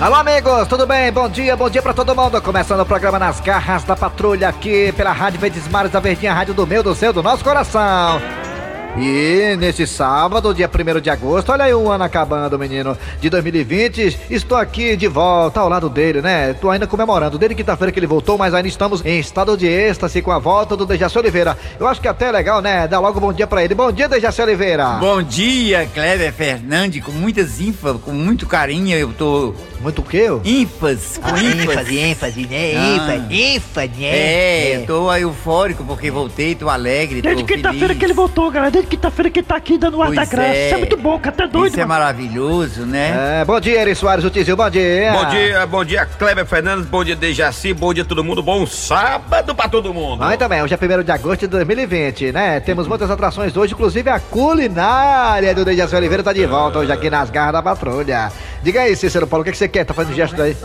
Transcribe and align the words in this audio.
Alô, 0.00 0.16
amigos, 0.16 0.66
tudo 0.66 0.86
bem? 0.86 1.10
Bom 1.12 1.28
dia, 1.28 1.56
bom 1.56 1.70
dia 1.70 1.80
pra 1.80 1.94
todo 1.94 2.14
mundo. 2.16 2.42
Começando 2.42 2.80
o 2.80 2.86
programa 2.86 3.18
Nas 3.18 3.40
Garras 3.40 3.84
da 3.84 3.94
Patrulha 3.94 4.48
aqui 4.48 4.92
pela 4.92 5.12
Rádio 5.12 5.40
Verdes 5.40 5.68
Mares 5.68 5.92
da 5.92 6.00
Verdinha, 6.00 6.34
rádio 6.34 6.52
do 6.52 6.66
meu, 6.66 6.82
do 6.82 6.94
seu, 6.94 7.12
do 7.12 7.22
nosso 7.22 7.44
coração. 7.44 8.20
E 8.96 9.56
nesse 9.58 9.88
sábado, 9.88 10.54
dia 10.54 10.70
1 10.70 11.00
de 11.00 11.10
agosto, 11.10 11.50
olha 11.50 11.64
aí 11.64 11.74
o 11.74 11.90
ano 11.90 12.04
acabando, 12.04 12.56
menino, 12.56 12.96
de 13.20 13.28
2020. 13.28 14.20
Estou 14.30 14.56
aqui 14.56 14.96
de 14.96 15.08
volta 15.08 15.58
ao 15.58 15.68
lado 15.68 15.88
dele, 15.88 16.22
né? 16.22 16.52
Estou 16.52 16.70
ainda 16.70 16.86
comemorando. 16.86 17.36
Desde 17.36 17.56
quinta-feira 17.56 17.90
que 17.90 17.98
ele 17.98 18.06
voltou, 18.06 18.38
mas 18.38 18.54
ainda 18.54 18.68
estamos 18.68 19.04
em 19.04 19.18
estado 19.18 19.56
de 19.56 19.66
êxtase 19.66 20.22
com 20.22 20.30
a 20.30 20.38
volta 20.38 20.76
do 20.76 20.86
Dejaci 20.86 21.18
Oliveira. 21.18 21.58
Eu 21.78 21.88
acho 21.88 22.00
que 22.00 22.06
até 22.06 22.26
é 22.28 22.30
legal, 22.32 22.62
né? 22.62 22.86
Dar 22.86 23.00
logo 23.00 23.18
bom 23.18 23.32
dia 23.32 23.48
pra 23.48 23.64
ele. 23.64 23.74
Bom 23.74 23.90
dia, 23.90 24.08
Dejaci 24.08 24.40
Oliveira. 24.40 24.86
Bom 25.00 25.20
dia, 25.24 25.88
Kleber 25.92 26.32
Fernandes, 26.32 27.02
com 27.02 27.10
muitas 27.10 27.60
ínfas, 27.60 27.96
com 28.00 28.12
muito 28.12 28.46
carinho, 28.46 28.96
eu 28.96 29.12
tô... 29.12 29.54
Muito 29.80 30.00
o 30.00 30.04
quê? 30.04 30.28
ínfas, 30.44 31.18
com 31.18 31.28
Ah, 31.28 31.42
ínfas. 31.42 31.68
ênfase, 31.68 31.98
ênfase, 31.98 32.46
né? 32.46 32.74
Ah. 32.74 33.26
ênfase, 33.30 34.00
né? 34.00 34.06
É, 34.16 34.76
eu 34.76 34.86
tô 34.86 35.14
eufórico 35.14 35.84
porque 35.84 36.10
voltei, 36.10 36.54
tô 36.54 36.70
alegre, 36.70 37.20
tô 37.20 37.28
Desde 37.28 37.44
quinta-feira 37.44 37.94
que 37.94 38.02
ele 38.02 38.14
voltou, 38.14 38.50
galera. 38.50 38.83
Quinta-feira 38.86 39.30
que 39.30 39.42
tá 39.42 39.56
aqui 39.56 39.78
dando 39.78 39.98
o 39.98 40.02
ar 40.02 40.12
da 40.12 40.24
graça. 40.24 40.48
é. 40.48 40.66
Isso 40.66 40.74
é 40.74 40.78
muito 40.78 40.96
bom, 40.96 41.18
cara. 41.18 41.34
Tá 41.36 41.46
doido, 41.46 41.72
Isso 41.72 41.80
é 41.80 41.84
mano. 41.84 42.00
maravilhoso, 42.00 42.82
né? 42.86 43.40
É, 43.40 43.44
bom 43.44 43.58
dia, 43.58 43.80
Eri 43.80 43.94
Soares, 43.94 44.24
o 44.24 44.30
Tizil, 44.30 44.56
bom 44.56 44.70
dia. 44.70 45.12
Bom 45.12 45.24
dia, 45.28 45.66
bom 45.66 45.84
dia, 45.84 46.06
Kleber 46.06 46.46
Fernandes, 46.46 46.86
bom 46.86 47.02
dia, 47.04 47.16
Dejaci, 47.16 47.72
bom 47.72 47.92
dia 47.92 48.04
todo 48.04 48.22
mundo, 48.22 48.42
bom 48.42 48.66
sábado 48.66 49.54
pra 49.54 49.68
todo 49.68 49.92
mundo. 49.92 50.22
Aí 50.22 50.36
também, 50.36 50.62
hoje 50.62 50.74
é 50.74 50.78
1 51.00 51.02
de 51.02 51.12
agosto 51.12 51.40
de 51.40 51.46
2020, 51.48 52.32
né? 52.32 52.60
Temos 52.60 52.86
muitas 52.86 53.10
atrações 53.10 53.56
hoje, 53.56 53.72
inclusive 53.74 54.08
a 54.10 54.20
culinária 54.20 55.54
do 55.54 55.64
Dejaci 55.64 55.94
Oliveira 55.96 56.22
tá 56.22 56.32
de 56.32 56.46
volta 56.46 56.78
hoje 56.78 56.92
aqui 56.92 57.10
nas 57.10 57.30
garras 57.30 57.54
da 57.54 57.62
patrulha. 57.62 58.30
Diga 58.62 58.80
aí, 58.80 58.96
Cícero 58.96 59.26
Paulo, 59.26 59.42
o 59.42 59.44
que, 59.44 59.52
que 59.52 59.58
você 59.58 59.68
quer? 59.68 59.84
Tá 59.84 59.92
fazendo 59.92 60.14
gesto 60.14 60.40
aí? 60.40 60.56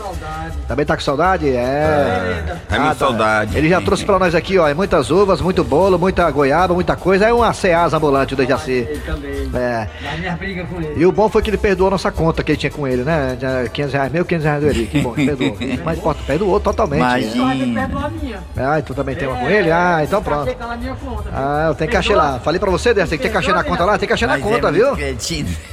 Também 0.66 0.86
tá 0.86 0.96
com 0.96 1.02
saudade? 1.02 1.48
É. 1.50 2.56
É 2.70 2.78
minha 2.78 2.90
tá. 2.90 2.94
saudade. 2.94 3.56
Ele 3.58 3.68
já 3.68 3.80
trouxe 3.80 4.04
pra 4.04 4.18
nós 4.18 4.34
aqui, 4.34 4.56
ó, 4.56 4.74
muitas 4.74 5.10
uvas, 5.10 5.40
muito 5.40 5.62
bolo, 5.62 5.98
muita 5.98 6.30
goiaba, 6.30 6.72
muita 6.72 6.96
coisa. 6.96 7.26
É 7.26 7.32
uma 7.32 7.52
ceasa 7.52 7.98
ambulante 8.10 8.34
o 8.34 8.36
Dejaci. 8.36 8.86
também. 9.06 9.50
É. 9.54 9.88
Mas 10.02 10.18
minha 10.20 10.32
briga 10.36 10.64
com 10.64 10.80
ele. 10.80 10.94
E 11.00 11.06
o 11.06 11.12
bom 11.12 11.28
foi 11.28 11.40
que 11.42 11.50
ele 11.50 11.56
perdoou 11.56 11.88
a 11.88 11.90
nossa 11.92 12.10
conta 12.10 12.42
que 12.42 12.50
ele 12.52 12.58
tinha 12.58 12.70
com 12.70 12.86
ele, 12.86 13.02
né? 13.02 13.36
Já 13.40 13.68
500 13.68 13.92
reais 13.94 14.12
meu, 14.12 14.24
500 14.24 14.44
reais 14.44 14.60
do 14.62 14.68
Eli. 14.68 14.86
Que 14.86 15.00
bom, 15.00 15.12
que 15.12 15.24
perdoou. 15.26 15.56
Mas 15.84 15.98
importa, 15.98 16.20
perdoou 16.26 16.60
totalmente. 16.60 16.98
Imagina. 17.00 18.10
Minha. 18.20 18.40
Ah, 18.56 18.82
tu 18.82 18.94
também 18.94 19.14
tem 19.14 19.28
uma 19.28 19.38
com 19.38 19.48
ele? 19.48 19.70
Ah, 19.70 20.00
então 20.02 20.22
pronto. 20.22 20.46
Cachê 20.46 20.58
na 20.58 20.76
minha 20.76 20.94
conta. 20.96 21.30
Ah, 21.32 21.66
eu 21.68 21.74
tenho 21.74 21.90
cachê 21.90 22.14
lá. 22.14 22.40
Falei 22.40 22.58
pra 22.58 22.70
você, 22.70 22.92
tem 22.94 23.06
que 23.06 23.18
ter 23.18 23.28
cachê 23.30 23.52
na 23.52 23.62
conta 23.64 23.84
lá, 23.84 23.96
tem 23.98 24.08
cachê 24.08 24.26
na 24.26 24.34
Mas 24.34 24.42
conta, 24.42 24.68
é 24.68 24.72
viu? 24.72 24.88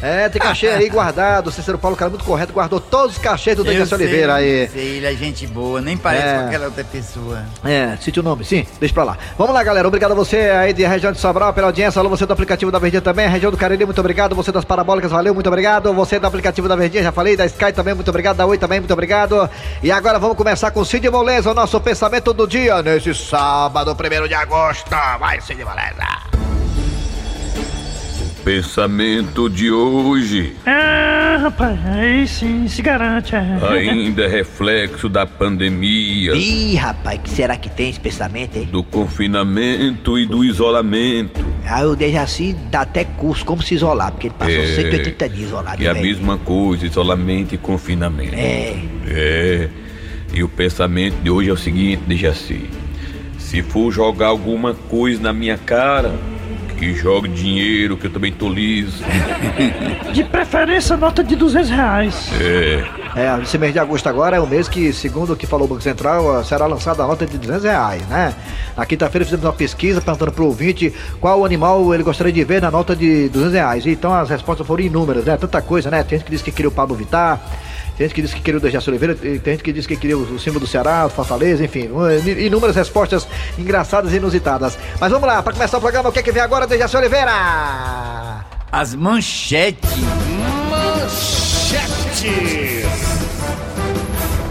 É, 0.02 0.30
tem 0.30 0.41
cachê 0.41 0.67
aí 0.67 0.89
guardado. 0.89 1.47
O 1.47 1.52
Cícero 1.52 1.77
Paulo, 1.77 1.97
cara 1.97 2.09
muito 2.09 2.23
correto, 2.23 2.53
guardou 2.53 2.80
todos 2.80 3.15
os 3.15 3.21
cachês 3.21 3.55
do 3.58 3.63
Dejaci 3.63 3.93
Oliveira 3.93 4.35
aí. 4.35 4.67
sei, 4.67 4.97
ele 4.97 5.05
é 5.05 5.13
gente 5.13 5.47
boa, 5.47 5.81
nem 5.81 5.97
parece 5.97 6.25
É. 6.27 6.39
com 6.39 6.45
aquela 6.47 6.65
outra 6.65 6.83
pessoa. 6.83 7.43
É, 7.65 7.95
cite 7.99 8.19
o 8.19 8.23
nome, 8.23 8.43
sim, 8.43 8.65
deixa 8.80 8.93
pra 8.93 9.03
lá. 9.03 9.17
Vamos 9.38 9.53
lá, 9.53 9.63
galera. 9.63 9.88
Obrigado 9.88 10.11
a 10.11 10.15
você 10.15 10.38
aí 10.38 10.73
de 10.73 10.85
região 10.85 11.11
de 11.11 11.19
Sobral 11.19 11.53
pela 11.53 11.67
audiência. 11.67 11.99
Alô, 11.99 12.09
você 12.09 12.27
do 12.28 12.33
aplicativo 12.33 12.72
da 12.72 12.78
Verdinha 12.78 13.02
também. 13.02 13.28
Região 13.28 13.52
do 13.52 13.58
Cariri, 13.58 13.86
muito 13.86 14.00
obrigado. 14.00 14.36
Você 14.36 14.52
das 14.52 14.66
Parabólicas, 14.66 15.11
valeu, 15.11 15.33
muito 15.33 15.47
obrigado. 15.47 15.94
Você 15.94 16.20
do 16.20 16.28
aplicativo 16.28 16.67
da 16.67 16.75
Verdinha, 16.75 17.03
já 17.03 17.11
falei. 17.11 17.36
Da 17.36 17.45
Sky 17.45 17.72
também, 17.73 17.94
muito 17.94 18.09
obrigado. 18.09 18.38
Da 18.38 18.45
Oi 18.45 18.58
também, 18.58 18.80
muito 18.80 18.94
obrigado. 18.94 19.50
E 19.81 19.92
agora 19.92 20.20
vamos 20.20 20.38
começar 20.38 20.72
com 20.72 20.86
Cid 20.86 21.09
Moleza, 21.09 21.52
o 21.52 21.53
nosso 21.53 21.80
pensamento 21.81 22.33
do 22.33 22.45
dia 22.45 22.83
nesse 22.83 23.16
sábado, 23.16 23.95
1 23.95 24.28
de 24.28 24.33
agosto. 24.36 24.95
Vai, 25.20 25.42
Cid 25.42 25.64
Moleza. 25.64 26.46
Pensamento 28.47 29.49
de 29.49 29.69
hoje 29.69 30.53
Ah, 30.65 31.37
rapaz. 31.41 31.77
Aí 31.85 32.25
sim, 32.25 32.65
se 32.69 32.81
garante. 32.81 33.35
é. 33.35 33.39
ainda 33.77 34.23
é 34.23 34.27
reflexo 34.29 35.09
da 35.09 35.25
pandemia, 35.25 36.31
Ih, 36.33 36.73
rapaz, 36.77 37.19
que 37.21 37.29
será 37.29 37.57
que 37.57 37.69
tem 37.69 37.89
esse 37.89 37.99
pensamento, 37.99 38.57
hein? 38.57 38.69
do 38.71 38.81
confinamento 38.85 40.17
e 40.17 40.25
do 40.25 40.45
isolamento. 40.45 41.45
Ah, 41.67 41.83
o 41.83 41.93
Dejaci 41.93 42.55
dá 42.71 42.83
até 42.83 43.03
curso 43.03 43.43
como 43.43 43.61
se 43.61 43.75
isolar, 43.75 44.13
porque 44.13 44.27
ele 44.27 44.36
passou 44.39 44.55
É, 44.55 44.65
180 44.75 45.27
dias 45.27 45.47
isolado. 45.49 45.83
É 45.83 45.87
a 45.89 45.91
velho. 45.91 46.05
mesma 46.05 46.37
coisa, 46.37 46.86
isolamento 46.86 47.53
e 47.53 47.57
confinamento. 47.57 48.33
É. 48.33 48.80
É. 49.07 49.69
E 50.33 50.41
o 50.41 50.47
pensamento 50.47 51.15
de 51.21 51.30
hoje 51.30 51.49
é 51.49 51.53
o 51.53 51.57
seguinte, 51.57 52.02
Dejaci. 52.07 52.69
Se 53.37 53.61
for 53.61 53.91
jogar 53.91 54.27
alguma 54.27 54.73
coisa 54.73 55.21
na 55.21 55.33
minha 55.33 55.57
cara, 55.57 56.13
que 56.77 56.93
jogue 56.93 57.27
dinheiro, 57.27 57.98
que 57.98 58.05
eu 58.08 58.11
também 58.11 58.32
tô 58.32 58.48
liso. 58.48 59.04
De 60.14 60.23
preferência, 60.23 60.95
nota 60.95 61.23
de 61.23 61.36
200 61.36 61.70
reais. 61.70 62.32
É. 62.39 63.08
É, 63.15 63.42
esse 63.42 63.58
mês 63.58 63.73
de 63.73 63.80
agosto 63.80 64.08
agora 64.08 64.38
é 64.38 64.39
o 64.39 64.45
mês 64.45 64.70
que, 64.70 64.93
segundo 64.93 65.33
o 65.33 65.36
que 65.36 65.48
falou 65.48 65.66
o 65.66 65.70
Banco 65.70 65.82
Central, 65.82 66.43
será 66.43 66.67
lançada 66.67 67.04
a 67.04 67.08
nota 67.08 67.26
de 67.26 67.37
200 67.37 67.64
reais, 67.64 68.08
né? 68.08 68.36
Na 68.76 68.86
quinta-feira 68.86 69.26
fizemos 69.26 69.43
uma 69.43 69.54
pesquisa 69.54 69.99
perguntando 69.99 70.32
pro 70.32 70.45
ouvinte 70.45 70.93
qual 71.20 71.43
animal 71.43 71.93
ele 71.93 72.04
gostaria 72.04 72.32
de 72.32 72.43
ver 72.43 72.61
na 72.61 72.70
nota 72.70 72.95
de 72.95 73.27
200 73.30 73.54
reais. 73.54 73.86
Então 73.87 74.14
as 74.14 74.30
respostas 74.30 74.66
foram 74.67 74.83
inúmeras, 74.83 75.26
né? 75.26 75.36
Tanta 75.36 75.61
coisa, 75.61 75.89
né? 75.89 76.04
Tem 76.04 76.20
gente 76.20 76.26
que 76.26 76.32
disse 76.32 76.43
que 76.43 76.52
queria 76.52 76.70
o 76.70 76.71
Pablo 76.71 76.95
Vittar, 76.95 77.42
tem 77.97 78.05
gente 78.05 78.13
que 78.13 78.21
disse 78.21 78.35
que 78.35 78.41
queria 78.41 78.59
o 78.59 78.61
Dejaci 78.61 78.89
Oliveira, 78.89 79.15
tem 79.15 79.39
gente 79.43 79.63
que 79.63 79.73
disse 79.73 79.87
que 79.87 79.97
queria 79.97 80.15
o 80.17 80.39
símbolo 80.39 80.59
do 80.59 80.67
Ceará, 80.67 81.08
o 81.08 81.09
Fortaleza, 81.09 81.65
enfim, 81.65 81.89
inúmeras 82.37 82.75
respostas 82.75 83.27
engraçadas 83.58 84.13
e 84.13 84.17
inusitadas. 84.17 84.77
Mas 84.99 85.11
vamos 85.11 85.27
lá, 85.27 85.41
para 85.41 85.53
começar 85.53 85.80
o 85.80 85.81
programa, 85.81 86.09
o 86.09 86.11
que 86.11 86.19
é 86.19 86.23
que 86.23 86.31
vem 86.31 86.43
agora, 86.43 86.67
Dejaci 86.67 86.95
Oliveira? 86.95 88.45
As 88.71 88.93
manchetes. 88.93 89.89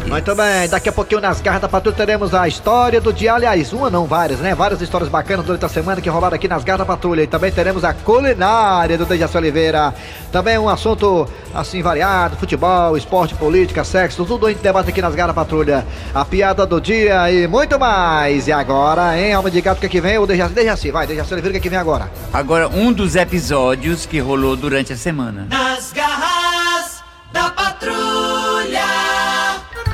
Muito 0.08 0.34
bem, 0.36 0.68
daqui 0.68 0.88
a 0.88 0.92
pouquinho 0.92 1.20
nas 1.20 1.40
garras 1.40 1.60
da 1.60 1.68
patrulha 1.68 1.96
teremos 1.96 2.32
a 2.32 2.46
história 2.46 3.00
do 3.00 3.12
dia, 3.12 3.34
aliás, 3.34 3.72
uma 3.72 3.90
não, 3.90 4.06
várias, 4.06 4.38
né? 4.38 4.54
Várias 4.54 4.80
histórias 4.80 5.10
bacanas 5.10 5.44
durante 5.44 5.64
a 5.64 5.68
semana 5.68 6.00
que 6.00 6.08
rolaram 6.08 6.36
aqui 6.36 6.46
nas 6.46 6.62
garras 6.62 6.78
da 6.78 6.84
patrulha. 6.86 7.22
E 7.22 7.26
também 7.26 7.50
teremos 7.50 7.82
a 7.84 7.92
culinária 7.92 8.96
do 8.96 9.04
Dejaci 9.04 9.36
Oliveira. 9.36 9.92
Também 10.30 10.56
um 10.58 10.68
assunto 10.68 11.28
assim 11.52 11.82
variado, 11.82 12.36
futebol, 12.36 12.96
esporte, 12.96 13.34
política, 13.34 13.82
sexo, 13.82 14.24
tudo 14.24 14.46
a 14.46 14.50
gente 14.50 14.62
debate 14.62 14.90
aqui 14.90 15.02
nas 15.02 15.14
garras 15.14 15.34
da 15.34 15.42
patrulha. 15.42 15.84
A 16.14 16.24
piada 16.24 16.64
do 16.64 16.80
dia 16.80 17.30
e 17.32 17.48
muito 17.48 17.76
mais. 17.76 18.46
E 18.46 18.52
agora, 18.52 19.18
hein, 19.18 19.34
alma 19.34 19.50
de 19.50 19.60
gato, 19.60 19.78
o 19.78 19.80
que 19.80 19.86
é 19.86 19.88
que 19.88 20.00
vem? 20.00 20.18
O 20.18 20.26
Dejaci, 20.26 20.54
Dejaci, 20.54 20.90
vai, 20.92 21.06
Dejaci 21.08 21.34
Oliveira, 21.34 21.50
o 21.50 21.52
que 21.52 21.58
é 21.58 21.62
que 21.62 21.68
vem 21.68 21.78
agora? 21.78 22.08
Agora, 22.32 22.68
um 22.68 22.92
dos 22.92 23.16
episódios 23.16 24.06
que 24.06 24.20
rolou 24.20 24.54
durante 24.54 24.92
a 24.92 24.96
semana. 24.96 25.48
Nas 25.50 25.92
garras 25.92 26.05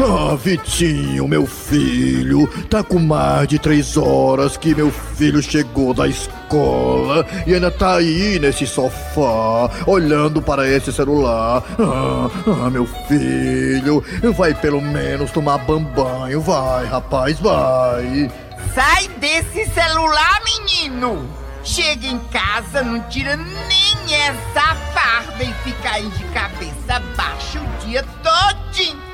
Ah, 0.04 0.34
Vitinho, 0.34 1.28
meu 1.28 1.46
filho, 1.46 2.48
tá 2.68 2.82
com 2.82 2.98
mais 2.98 3.46
de 3.46 3.56
três 3.56 3.96
horas 3.96 4.56
que 4.56 4.74
meu 4.74 4.90
filho 4.90 5.40
chegou 5.40 5.94
da 5.94 6.08
escola 6.08 7.24
e 7.46 7.54
ainda 7.54 7.70
tá 7.70 7.98
aí 7.98 8.36
nesse 8.40 8.66
sofá, 8.66 9.70
olhando 9.86 10.42
para 10.42 10.68
esse 10.68 10.92
celular. 10.92 11.62
Ah, 11.78 12.28
ah, 12.66 12.68
meu 12.70 12.84
filho, 13.06 14.04
vai 14.34 14.52
pelo 14.52 14.80
menos 14.80 15.30
tomar 15.30 15.58
bambanho, 15.58 16.40
vai, 16.40 16.84
rapaz, 16.86 17.38
vai. 17.38 18.28
Sai 18.74 19.06
desse 19.20 19.66
celular, 19.70 20.40
menino! 20.44 21.28
Chega 21.62 22.08
em 22.08 22.18
casa, 22.32 22.82
não 22.82 23.00
tira 23.02 23.36
nem 23.36 24.16
essa 24.16 24.74
farda 24.92 25.44
e 25.44 25.54
fica 25.62 25.90
aí 25.90 26.08
de 26.08 26.24
cabeça 26.24 27.00
baixa 27.16 27.60
o 27.60 27.86
dia 27.86 28.04
todinho. 28.20 29.11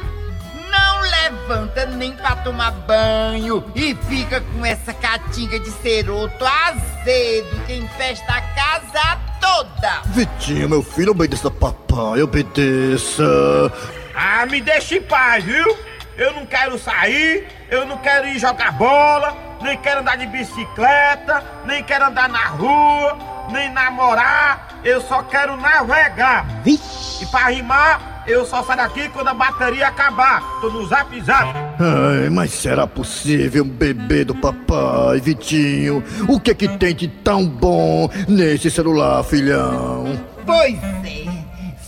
Não 0.78 1.00
levanta 1.00 1.86
nem 1.86 2.12
pra 2.12 2.36
tomar 2.36 2.70
banho 2.70 3.64
e 3.74 3.94
fica 4.08 4.40
com 4.40 4.64
essa 4.64 4.94
catinga 4.94 5.58
de 5.58 5.70
ceroto 5.70 6.44
azedo 6.44 7.64
que 7.66 7.74
infesta 7.74 8.32
a 8.32 8.40
casa 8.40 9.18
toda. 9.40 10.02
Vitinho, 10.06 10.68
meu 10.68 10.82
filho, 10.82 11.10
obedeça 11.10 11.50
papai, 11.50 12.22
obedeça. 12.22 13.24
Ah, 14.14 14.46
me 14.46 14.60
deixa 14.60 14.96
em 14.96 15.02
paz, 15.02 15.42
viu? 15.44 15.76
Eu 16.16 16.32
não 16.32 16.46
quero 16.46 16.78
sair, 16.78 17.48
eu 17.70 17.86
não 17.86 17.96
quero 17.98 18.26
ir 18.28 18.38
jogar 18.38 18.72
bola, 18.72 19.36
nem 19.60 19.76
quero 19.78 20.00
andar 20.00 20.16
de 20.16 20.26
bicicleta, 20.26 21.44
nem 21.64 21.82
quero 21.84 22.06
andar 22.06 22.28
na 22.28 22.46
rua, 22.46 23.16
nem 23.50 23.72
namorar, 23.72 24.80
eu 24.84 25.00
só 25.00 25.22
quero 25.22 25.56
navegar. 25.56 26.44
E 26.66 27.26
pra 27.26 27.48
rimar, 27.48 28.17
eu 28.28 28.44
só 28.44 28.62
saio 28.62 28.78
daqui 28.78 29.08
quando 29.08 29.28
a 29.28 29.34
bateria 29.34 29.88
acabar. 29.88 30.42
Tô 30.60 30.68
no 30.70 30.86
zap 30.86 31.20
zap. 31.22 31.52
Ai, 31.80 32.28
mas 32.30 32.52
será 32.52 32.86
possível, 32.86 33.64
bebê 33.64 34.24
do 34.24 34.34
papai, 34.34 35.20
Vitinho? 35.20 36.04
O 36.28 36.38
que 36.38 36.50
é 36.50 36.54
que 36.54 36.68
tem 36.68 36.94
de 36.94 37.08
tão 37.08 37.46
bom 37.46 38.08
nesse 38.28 38.70
celular, 38.70 39.24
filhão? 39.24 40.20
Pois 40.44 40.78
é, 41.04 41.26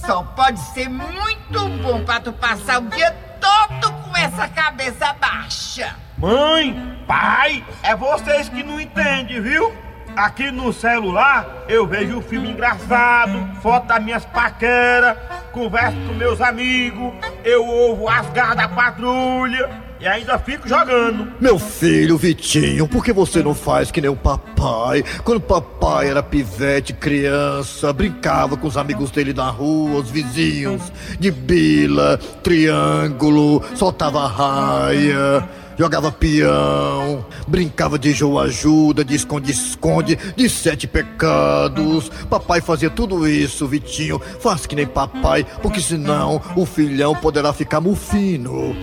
só 0.06 0.22
pode 0.22 0.58
ser 0.72 0.88
muito 0.88 1.68
bom 1.82 2.02
pra 2.04 2.20
tu 2.20 2.32
passar 2.32 2.80
o 2.80 2.88
dia 2.88 3.14
todo 3.40 3.92
com 3.92 4.16
essa 4.16 4.48
cabeça 4.48 5.14
baixa. 5.20 5.94
Mãe, 6.16 6.98
pai, 7.06 7.64
é 7.82 7.94
vocês 7.94 8.48
que 8.48 8.62
não 8.62 8.80
entendem, 8.80 9.40
viu? 9.40 9.72
Aqui 10.16 10.50
no 10.50 10.72
celular 10.72 11.64
eu 11.68 11.86
vejo 11.86 12.18
um 12.18 12.22
filme 12.22 12.50
engraçado, 12.50 13.48
foto 13.62 13.86
das 13.86 14.02
minhas 14.02 14.24
paqueras, 14.24 15.16
converso 15.52 15.96
com 16.06 16.14
meus 16.14 16.40
amigos, 16.40 17.12
eu 17.44 17.64
ouvo 17.64 18.08
as 18.08 18.28
garras 18.30 18.56
da 18.56 18.68
patrulha 18.68 19.70
e 20.00 20.06
ainda 20.06 20.38
fico 20.38 20.66
jogando. 20.66 21.30
Meu 21.38 21.58
filho 21.58 22.16
Vitinho, 22.16 22.88
por 22.88 23.04
que 23.04 23.12
você 23.12 23.42
não 23.42 23.54
faz 23.54 23.90
que 23.90 24.00
nem 24.00 24.10
o 24.10 24.16
papai? 24.16 25.04
Quando 25.24 25.40
papai 25.40 26.08
era 26.08 26.22
pivete, 26.22 26.94
criança, 26.94 27.92
brincava 27.92 28.56
com 28.56 28.66
os 28.66 28.76
amigos 28.78 29.10
dele 29.10 29.34
na 29.34 29.50
rua, 29.50 30.00
os 30.00 30.10
vizinhos, 30.10 30.90
de 31.18 31.30
bila, 31.30 32.18
triângulo, 32.42 33.62
soltava 33.74 34.26
raia. 34.26 35.46
Jogava 35.80 36.12
peão, 36.12 37.24
brincava 37.48 37.98
de 37.98 38.12
jogo 38.12 38.38
ajuda, 38.38 39.02
de 39.02 39.14
esconde-esconde, 39.14 40.14
de 40.36 40.46
sete 40.46 40.86
pecados. 40.86 42.10
Papai 42.28 42.60
fazia 42.60 42.90
tudo 42.90 43.26
isso, 43.26 43.66
Vitinho. 43.66 44.20
Faz 44.40 44.66
que 44.66 44.76
nem 44.76 44.86
papai, 44.86 45.42
porque 45.62 45.80
senão 45.80 46.38
o 46.54 46.66
filhão 46.66 47.14
poderá 47.14 47.54
ficar 47.54 47.80
mufino. 47.80 48.76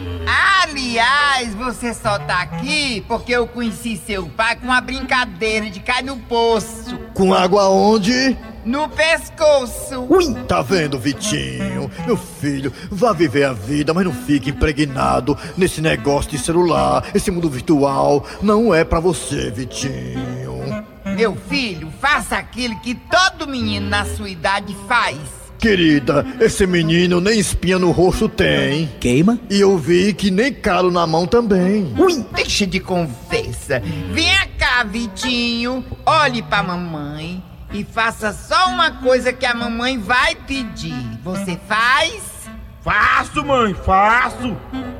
Aliás, 0.64 1.54
você 1.54 1.94
só 1.94 2.18
tá 2.18 2.42
aqui 2.42 3.06
porque 3.08 3.32
eu 3.32 3.46
conheci 3.46 3.96
seu 3.96 4.28
pai 4.30 4.56
com 4.56 4.66
uma 4.66 4.82
brincadeira 4.82 5.70
de 5.70 5.80
cair 5.80 6.04
no 6.04 6.18
poço. 6.18 6.98
Com 7.14 7.32
água 7.32 7.70
onde? 7.70 8.36
No 8.68 8.90
pescoço. 8.90 10.06
Ui, 10.10 10.34
tá 10.46 10.62
vendo, 10.62 11.00
Vitinho? 11.00 11.90
Meu 12.06 12.18
filho, 12.18 12.74
vá 12.92 13.14
viver 13.14 13.46
a 13.46 13.54
vida, 13.54 13.94
mas 13.94 14.04
não 14.04 14.12
fique 14.12 14.50
impregnado 14.50 15.38
nesse 15.56 15.80
negócio 15.80 16.32
de 16.32 16.38
celular. 16.38 17.02
Esse 17.16 17.32
mundo 17.32 17.50
virtual 17.50 18.26
não 18.42 18.76
é 18.76 18.84
pra 18.84 19.00
você, 19.00 19.50
Vitinho. 19.50 20.84
Meu 21.16 21.38
filho, 21.48 21.90
faça 22.02 22.36
aquilo 22.36 22.78
que 22.82 22.94
todo 22.94 23.50
menino 23.50 23.88
na 23.88 24.04
sua 24.04 24.30
idade 24.30 24.76
faz. 24.86 25.18
Querida, 25.58 26.26
esse 26.42 26.68
menino 26.68 27.22
nem 27.22 27.40
espinha 27.40 27.80
no 27.80 27.92
rosto 27.92 28.28
tem. 28.28 28.92
Queima? 29.00 29.40
E 29.50 29.62
eu 29.62 29.78
vi 29.78 30.14
que 30.14 30.30
nem 30.30 30.54
calo 30.54 30.92
na 30.92 31.08
mão 31.08 31.26
também. 31.26 31.94
Ui, 31.98 32.22
deixa 32.36 32.68
de 32.68 32.82
conversa. 32.82 33.82
Venha 34.12 34.46
cá, 34.60 34.84
Vitinho. 34.84 35.86
Olhe 36.06 36.44
pra 36.44 36.62
mamãe 36.62 37.42
e 37.72 37.84
faça 37.84 38.32
só 38.32 38.70
uma 38.70 38.92
coisa 38.92 39.34
que 39.34 39.46
a 39.46 39.54
mamãe 39.54 39.98
vai 39.98 40.36
pedir. 40.36 41.20
Você 41.24 41.60
faz? 41.68 42.50
Faço, 42.82 43.44
mãe, 43.44 43.74
faço. 43.74 44.56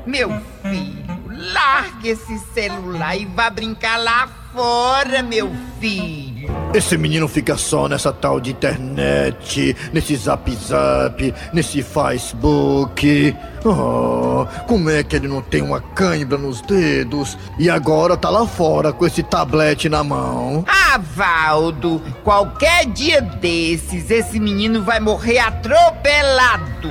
Meu 0.06 0.30
filho, 0.62 1.22
largue 1.28 2.08
esse 2.08 2.38
celular 2.52 3.16
e 3.16 3.24
vá 3.24 3.48
brincar 3.48 3.96
lá 3.96 4.28
fora, 4.52 5.22
meu 5.22 5.50
filho. 5.80 6.48
Esse 6.74 6.96
menino 6.96 7.28
fica 7.28 7.56
só 7.56 7.88
nessa 7.88 8.12
tal 8.12 8.40
de 8.40 8.50
internet, 8.50 9.76
nesse 9.92 10.16
zap 10.16 10.54
zap, 10.54 11.34
nesse 11.52 11.82
Facebook. 11.82 13.34
Oh, 13.64 14.46
como 14.66 14.90
é 14.90 15.02
que 15.02 15.16
ele 15.16 15.28
não 15.28 15.42
tem 15.42 15.62
uma 15.62 15.80
cãibra 15.80 16.38
nos 16.38 16.60
dedos? 16.62 17.36
E 17.58 17.68
agora 17.68 18.16
tá 18.16 18.30
lá 18.30 18.46
fora 18.46 18.92
com 18.92 19.06
esse 19.06 19.22
tablete 19.22 19.88
na 19.88 20.04
mão. 20.04 20.64
Ah, 20.68 20.98
Valdo, 20.98 22.02
qualquer 22.22 22.86
dia 22.86 23.20
desses, 23.20 24.10
esse 24.10 24.38
menino 24.38 24.82
vai 24.82 25.00
morrer 25.00 25.38
atropelado. 25.38 26.90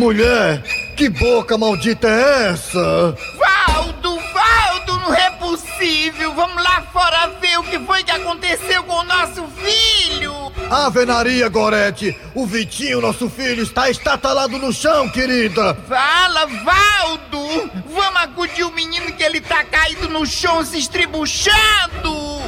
Mulher, 0.00 0.62
que 0.96 1.10
boca 1.10 1.58
maldita 1.58 2.08
é 2.08 2.52
essa? 2.52 3.14
Valdo, 3.36 4.18
Valdo, 4.32 4.96
não 4.98 5.14
é 5.14 5.30
possível. 5.32 6.32
Vamos 6.34 6.64
lá 6.64 6.80
fora 6.90 7.28
ver 7.38 7.58
o 7.58 7.62
que 7.64 7.78
foi 7.80 8.02
que 8.02 8.10
aconteceu 8.10 8.82
com 8.84 8.94
o 8.94 9.04
nosso 9.04 9.46
filho. 9.58 10.32
Avenaria, 10.70 11.46
Gorete! 11.50 12.18
O 12.34 12.46
Vitinho, 12.46 13.02
nosso 13.02 13.28
filho, 13.28 13.62
está 13.62 13.90
estatalado 13.90 14.56
no 14.56 14.72
chão, 14.72 15.06
querida! 15.10 15.74
Fala, 15.86 16.46
Valdo! 16.46 17.70
Vamos 17.94 18.22
acudir 18.22 18.64
o 18.64 18.72
menino 18.72 19.12
que 19.12 19.22
ele 19.22 19.42
tá 19.42 19.62
caído 19.64 20.08
no 20.08 20.24
chão 20.24 20.64
se 20.64 20.78
estribuchando! 20.78 22.40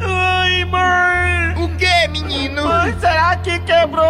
Ai, 0.00 0.64
mãe! 0.66 1.64
O 1.64 1.76
que, 1.78 2.08
menino? 2.08 2.64
Mãe, 2.64 2.94
será 3.00 3.36
que 3.36 3.58
quebrou, 3.60 4.04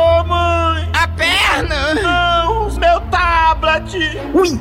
Oui 4.38 4.56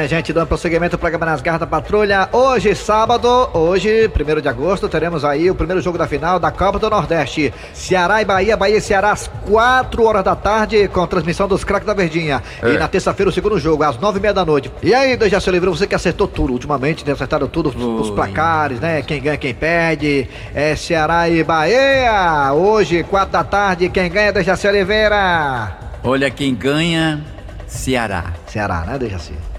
bem, 0.00 0.08
gente, 0.08 0.32
dando 0.32 0.46
prosseguimento 0.46 0.96
ao 0.96 0.98
programa 0.98 1.26
Nas 1.26 1.42
Garras 1.42 1.60
da 1.60 1.66
Patrulha. 1.66 2.26
Hoje, 2.32 2.74
sábado, 2.74 3.28
hoje, 3.52 4.08
1 4.08 4.40
de 4.40 4.48
agosto, 4.48 4.88
teremos 4.88 5.26
aí 5.26 5.50
o 5.50 5.54
primeiro 5.54 5.82
jogo 5.82 5.98
da 5.98 6.06
final 6.06 6.38
da 6.38 6.50
Copa 6.50 6.78
do 6.78 6.88
Nordeste. 6.88 7.52
Ceará 7.74 8.22
e 8.22 8.24
Bahia, 8.24 8.56
Bahia 8.56 8.78
e 8.78 8.80
Ceará 8.80 9.12
às 9.12 9.28
4 9.46 10.02
horas 10.02 10.24
da 10.24 10.34
tarde, 10.34 10.88
com 10.88 11.06
transmissão 11.06 11.46
dos 11.46 11.64
craques 11.64 11.86
da 11.86 11.92
Verdinha. 11.92 12.42
É. 12.62 12.70
E 12.70 12.78
na 12.78 12.88
terça-feira 12.88 13.28
o 13.28 13.32
segundo 13.32 13.58
jogo, 13.58 13.82
às 13.82 13.98
9 13.98 14.18
e 14.18 14.22
meia 14.22 14.32
da 14.32 14.42
noite. 14.42 14.70
E 14.82 14.94
aí, 14.94 15.18
Dejaci 15.18 15.50
Oliveira, 15.50 15.76
você 15.76 15.86
que 15.86 15.94
acertou 15.94 16.26
tudo 16.26 16.54
ultimamente, 16.54 17.04
tem 17.04 17.12
acertado 17.12 17.46
tudo, 17.46 17.68
os, 17.68 17.76
os 18.06 18.10
placares, 18.10 18.80
né? 18.80 19.02
Quem 19.02 19.20
ganha, 19.20 19.36
quem 19.36 19.52
perde. 19.52 20.26
É 20.54 20.76
Ceará 20.76 21.28
e 21.28 21.44
Bahia. 21.44 22.54
Hoje, 22.54 23.02
4 23.02 23.32
da 23.32 23.44
tarde, 23.44 23.90
quem 23.90 24.10
ganha, 24.10 24.32
Dejaci 24.32 24.66
Oliveira. 24.66 25.76
Olha 26.02 26.30
quem 26.30 26.54
ganha, 26.54 27.22
Ceará. 27.66 28.32
Ceará, 28.46 28.84
né, 28.86 28.98
Dejaci? 28.98 29.49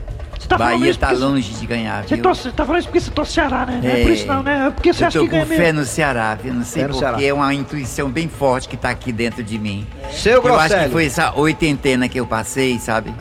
Você 0.51 0.57
tá 0.57 0.69
Bahia 0.77 0.95
tá 0.95 1.07
porque 1.07 1.21
longe 1.23 1.53
de 1.53 1.65
ganhar, 1.65 2.03
Você 2.03 2.15
viu? 2.15 2.23
torce, 2.23 2.51
tá 2.51 2.65
falando 2.65 2.79
isso 2.81 2.87
porque 2.89 2.99
você 2.99 3.11
torce 3.11 3.31
Ceará, 3.33 3.65
né? 3.65 3.79
Não 3.83 3.89
é 3.89 3.99
É. 3.99 4.03
por 4.03 4.11
isso 4.11 4.27
não, 4.27 4.43
né? 4.43 4.67
É 4.67 4.69
porque 4.71 4.93
você 4.93 5.03
Eu 5.03 5.07
acha 5.07 5.19
tô 5.19 5.25
que 5.25 5.31
ganha 5.31 5.45
com 5.45 5.49
fé 5.49 5.57
mesmo. 5.59 5.79
no 5.79 5.85
Ceará, 5.85 6.35
viu? 6.35 6.53
Não 6.53 6.63
sei 6.65 6.85
porque 6.87 7.25
é 7.25 7.33
uma 7.33 7.53
intuição 7.53 8.09
bem 8.09 8.27
forte 8.27 8.67
que 8.67 8.75
tá 8.77 8.89
aqui 8.89 9.11
dentro 9.11 9.43
de 9.43 9.57
mim. 9.57 9.87
Seu 10.11 10.41
Eu 10.43 10.59
acho 10.59 10.75
que 10.77 10.89
foi 10.89 11.05
essa 11.05 11.33
oitentena 11.39 12.07
que 12.09 12.19
eu 12.19 12.25
passei, 12.27 12.77
sabe? 12.79 13.13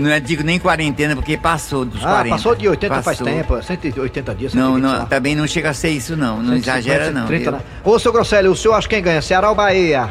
Não 0.00 0.08
é, 0.10 0.20
digo 0.20 0.42
nem 0.42 0.58
quarentena, 0.58 1.14
porque 1.14 1.36
passou 1.36 1.84
dos 1.84 2.02
Ah, 2.02 2.08
40. 2.12 2.36
passou 2.36 2.54
de 2.54 2.66
80 2.68 2.94
faz 3.02 3.18
Passou. 3.18 3.26
tempo, 3.26 3.62
180 3.62 4.34
dias. 4.34 4.54
Não, 4.54 4.74
120, 4.76 4.90
sei 4.90 4.98
não, 5.00 5.06
também 5.06 5.34
não 5.34 5.46
chega 5.46 5.70
a 5.70 5.74
ser 5.74 5.90
isso, 5.90 6.16
não. 6.16 6.36
Não 6.38 6.54
150, 6.54 6.70
exagera, 6.78 7.10
não. 7.10 7.26
130, 7.26 7.50
viu? 7.50 7.58
né? 7.58 7.64
Ô, 7.84 7.98
seu 7.98 8.12
Grosselio, 8.12 8.52
o 8.52 8.56
senhor 8.56 8.74
acha 8.74 8.88
quem 8.88 9.02
ganha? 9.02 9.20
Ceará 9.20 9.50
ou 9.50 9.54
Bahia? 9.54 10.08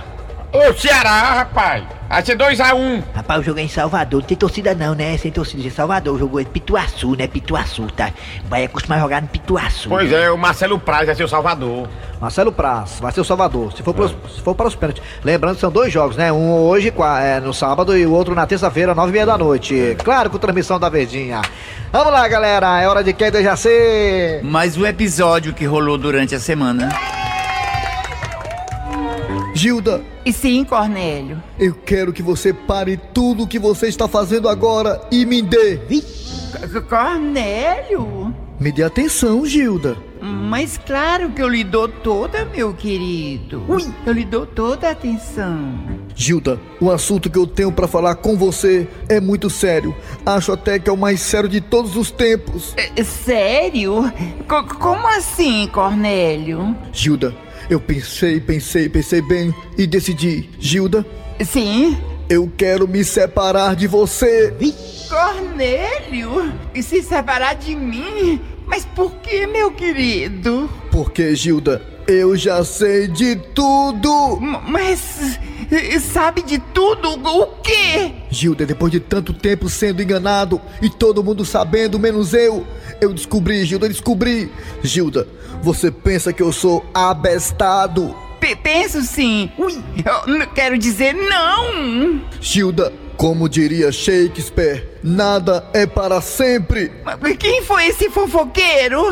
Ô, 0.53 0.73
Ceará, 0.73 1.33
rapaz! 1.35 1.83
Vai 2.09 2.25
ser 2.25 2.37
2x1. 2.37 3.01
Rapaz, 3.15 3.39
o 3.39 3.43
jogo 3.43 3.59
é 3.59 3.63
em 3.63 3.69
Salvador, 3.69 4.19
não 4.19 4.27
tem 4.27 4.35
torcida 4.35 4.75
não, 4.75 4.93
né? 4.93 5.17
Sem 5.17 5.31
torcida, 5.31 5.65
em 5.65 5.69
Salvador, 5.69 6.13
o 6.13 6.19
jogo 6.19 6.41
é 6.41 6.43
Pituaçu, 6.43 7.15
né? 7.15 7.25
Pituaçu, 7.25 7.87
tá? 7.95 8.09
O 8.43 8.49
Bahia 8.49 8.67
costuma 8.67 8.99
jogar 8.99 9.21
no 9.21 9.29
Pituaçu. 9.29 9.87
Pois 9.87 10.11
é, 10.11 10.29
o 10.29 10.37
Marcelo 10.37 10.77
Praz 10.77 11.05
vai 11.05 11.15
ser 11.15 11.23
o 11.23 11.27
Salvador. 11.29 11.87
Marcelo 12.19 12.51
Praz, 12.51 12.99
vai 12.99 13.13
ser 13.13 13.21
o 13.21 13.23
Salvador. 13.23 13.71
Se 13.71 13.81
for, 13.81 13.93
pros- 13.93 14.13
se 14.35 14.41
for 14.41 14.53
para 14.53 14.67
os 14.67 14.75
pênaltis. 14.75 15.01
Lembrando 15.23 15.55
que 15.55 15.61
são 15.61 15.71
dois 15.71 15.91
jogos, 15.93 16.17
né? 16.17 16.33
Um 16.33 16.51
hoje, 16.51 16.93
é, 17.23 17.39
no 17.39 17.53
sábado, 17.53 17.97
e 17.97 18.05
o 18.05 18.11
outro 18.11 18.35
na 18.35 18.45
terça-feira, 18.45 18.93
nove 18.93 19.11
e 19.11 19.13
meia 19.13 19.25
da 19.25 19.37
noite. 19.37 19.95
Claro, 20.03 20.29
com 20.29 20.37
transmissão 20.37 20.77
da 20.77 20.89
Verdinha. 20.89 21.41
Vamos 21.93 22.11
lá, 22.11 22.27
galera. 22.27 22.81
É 22.81 22.87
hora 22.89 23.01
de 23.05 23.13
quem 23.13 23.31
já 23.41 23.55
ser. 23.55 24.43
Mais 24.43 24.75
um 24.75 24.85
episódio 24.85 25.53
que 25.53 25.63
rolou 25.63 25.97
durante 25.97 26.35
a 26.35 26.39
semana. 26.41 26.89
Gilda, 29.53 30.01
E 30.25 30.31
sim, 30.31 30.63
Cornélio. 30.63 31.41
eu 31.59 31.73
quero 31.73 32.13
que 32.13 32.21
você 32.23 32.53
pare 32.53 32.97
tudo 33.13 33.43
o 33.43 33.47
que 33.47 33.59
você 33.59 33.87
está 33.87 34.07
fazendo 34.07 34.47
agora 34.47 35.01
e 35.11 35.25
me 35.25 35.41
dê. 35.41 35.79
C- 36.01 36.81
Cornélio? 36.81 38.33
Me 38.59 38.71
dê 38.71 38.83
atenção, 38.83 39.45
Gilda. 39.45 39.97
Mas 40.23 40.77
claro 40.77 41.31
que 41.31 41.41
eu 41.41 41.47
lhe 41.49 41.63
dou 41.63 41.87
toda, 41.87 42.45
meu 42.45 42.73
querido. 42.75 43.63
Eu 44.05 44.13
lhe 44.13 44.23
dou 44.23 44.45
toda 44.45 44.87
a 44.87 44.91
atenção. 44.91 45.73
Gilda, 46.15 46.59
o 46.79 46.91
assunto 46.91 47.27
que 47.27 47.39
eu 47.39 47.47
tenho 47.47 47.71
para 47.71 47.87
falar 47.87 48.13
com 48.15 48.37
você 48.37 48.87
é 49.09 49.19
muito 49.19 49.49
sério. 49.49 49.95
Acho 50.23 50.51
até 50.51 50.77
que 50.77 50.87
é 50.89 50.93
o 50.93 50.97
mais 50.97 51.21
sério 51.21 51.49
de 51.49 51.59
todos 51.59 51.97
os 51.97 52.11
tempos. 52.11 52.75
É, 52.77 53.03
Sério? 53.03 54.11
Co- 54.47 54.63
como 54.75 55.07
assim, 55.07 55.67
Cornélio? 55.73 56.75
Gilda, 56.93 57.35
eu 57.69 57.79
pensei, 57.79 58.39
pensei, 58.39 58.89
pensei 58.89 59.21
bem 59.21 59.53
e 59.77 59.85
decidi. 59.87 60.49
Gilda, 60.59 61.05
Sim? 61.45 61.97
eu 62.29 62.51
quero 62.57 62.87
me 62.87 63.03
separar 63.03 63.75
de 63.75 63.87
você. 63.87 64.53
Cornélio? 65.09 66.53
E 66.73 66.81
se 66.81 67.01
separar 67.01 67.55
de 67.55 67.75
mim? 67.75 68.39
Mas 68.65 68.85
por 68.85 69.11
que, 69.17 69.45
meu 69.47 69.71
querido? 69.71 70.69
Porque, 70.91 71.35
Gilda, 71.35 71.81
eu 72.07 72.35
já 72.37 72.63
sei 72.63 73.07
de 73.07 73.35
tudo. 73.35 74.37
M- 74.41 74.59
Mas 74.67 75.37
sabe 76.13 76.41
de 76.41 76.57
tudo 76.57 77.09
o 77.09 77.47
quê? 77.61 78.11
Gilda, 78.29 78.65
depois 78.65 78.91
de 78.91 78.99
tanto 78.99 79.33
tempo 79.33 79.67
sendo 79.69 80.01
enganado 80.01 80.61
e 80.81 80.89
todo 80.89 81.23
mundo 81.23 81.43
sabendo, 81.45 81.99
menos 81.99 82.33
eu, 82.33 82.65
eu 83.01 83.11
descobri, 83.13 83.65
Gilda, 83.65 83.89
descobri. 83.89 84.51
Gilda, 84.83 85.27
você 85.63 85.89
pensa 85.89 86.31
que 86.31 86.41
eu 86.43 86.51
sou 86.51 86.85
abestado? 86.93 88.15
P- 88.39 88.55
penso 88.55 89.01
sim. 89.01 89.51
Ui, 89.57 89.73
eu 90.05 90.37
não 90.37 90.45
quero 90.45 90.77
dizer 90.77 91.13
não. 91.13 92.21
Gilda, 92.39 92.93
como 93.17 93.49
diria 93.49 93.91
Shakespeare, 93.91 94.87
nada 95.03 95.65
é 95.73 95.85
para 95.87 96.21
sempre. 96.21 96.91
Mas 97.03 97.37
quem 97.37 97.63
foi 97.63 97.87
esse 97.87 98.09
fofoqueiro? 98.11 99.03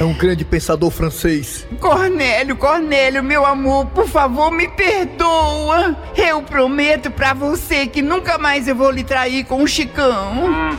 É 0.00 0.04
um 0.04 0.14
grande 0.14 0.44
pensador 0.44 0.90
francês. 0.90 1.66
Cornélio, 1.78 2.56
Cornélio, 2.56 3.22
meu 3.22 3.44
amor, 3.44 3.86
por 3.86 4.08
favor, 4.08 4.50
me 4.50 4.68
perdoa. 4.68 5.94
Eu 6.16 6.42
prometo 6.42 7.10
pra 7.10 7.34
você 7.34 7.86
que 7.86 8.00
nunca 8.02 8.38
mais 8.38 8.66
eu 8.66 8.74
vou 8.74 8.90
lhe 8.90 9.04
trair 9.04 9.44
com 9.44 9.62
o 9.62 9.68
Chicão. 9.68 10.76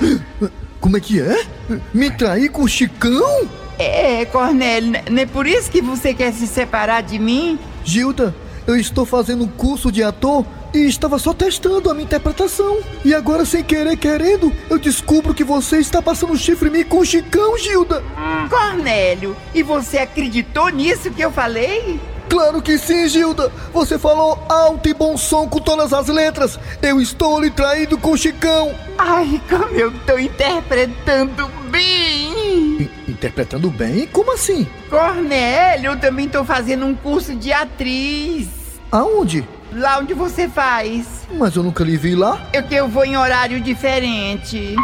Como 0.84 0.98
é 0.98 1.00
que 1.00 1.18
é? 1.18 1.46
Me 1.94 2.10
trair 2.10 2.50
com 2.50 2.60
o 2.60 2.68
Chicão? 2.68 3.48
É, 3.78 4.26
Cornélio, 4.26 4.92
não 5.10 5.22
é 5.22 5.24
por 5.24 5.46
isso 5.46 5.70
que 5.70 5.80
você 5.80 6.12
quer 6.12 6.30
se 6.30 6.46
separar 6.46 7.02
de 7.02 7.18
mim? 7.18 7.58
Gilda, 7.82 8.34
eu 8.66 8.76
estou 8.76 9.06
fazendo 9.06 9.44
um 9.44 9.48
curso 9.48 9.90
de 9.90 10.02
ator 10.02 10.44
e 10.74 10.80
estava 10.80 11.18
só 11.18 11.32
testando 11.32 11.88
a 11.88 11.94
minha 11.94 12.04
interpretação. 12.04 12.80
E 13.02 13.14
agora, 13.14 13.46
sem 13.46 13.64
querer, 13.64 13.96
querendo, 13.96 14.52
eu 14.68 14.78
descubro 14.78 15.32
que 15.32 15.42
você 15.42 15.78
está 15.78 16.02
passando 16.02 16.36
chifre 16.36 16.68
em 16.68 16.72
mim 16.72 16.84
com 16.84 16.98
o 16.98 17.04
Chicão, 17.06 17.56
Gilda. 17.56 18.04
Cornélio, 18.50 19.34
e 19.54 19.62
você 19.62 19.96
acreditou 19.96 20.68
nisso 20.68 21.10
que 21.10 21.22
eu 21.22 21.32
falei? 21.32 21.98
Claro 22.28 22.60
que 22.62 22.78
sim, 22.78 23.08
Gilda. 23.08 23.52
Você 23.72 23.98
falou 23.98 24.44
alto 24.48 24.88
e 24.88 24.94
bom 24.94 25.16
som 25.16 25.48
com 25.48 25.58
todas 25.58 25.92
as 25.92 26.08
letras. 26.08 26.58
Eu 26.82 27.00
estou 27.00 27.40
lhe 27.40 27.50
traindo 27.50 27.96
com 27.98 28.12
o 28.12 28.16
Chicão. 28.16 28.74
Ai, 28.98 29.40
como 29.48 29.74
eu 29.74 29.92
tô 30.06 30.18
interpretando 30.18 31.48
bem! 31.70 32.90
Interpretando 33.08 33.70
bem? 33.70 34.06
Como 34.06 34.32
assim? 34.32 34.66
Cornélio, 34.88 35.92
eu 35.92 36.00
também 36.00 36.28
tô 36.28 36.44
fazendo 36.44 36.86
um 36.86 36.94
curso 36.94 37.34
de 37.34 37.52
atriz. 37.52 38.48
Aonde? 38.90 39.46
Lá 39.72 39.98
onde 39.98 40.14
você 40.14 40.48
faz. 40.48 41.26
Mas 41.32 41.56
eu 41.56 41.62
nunca 41.62 41.82
lhe 41.82 41.96
vi 41.96 42.14
lá. 42.14 42.40
Eu 42.52 42.62
que 42.62 42.74
eu 42.74 42.88
vou 42.88 43.04
em 43.04 43.16
horário 43.16 43.60
diferente. 43.60 44.76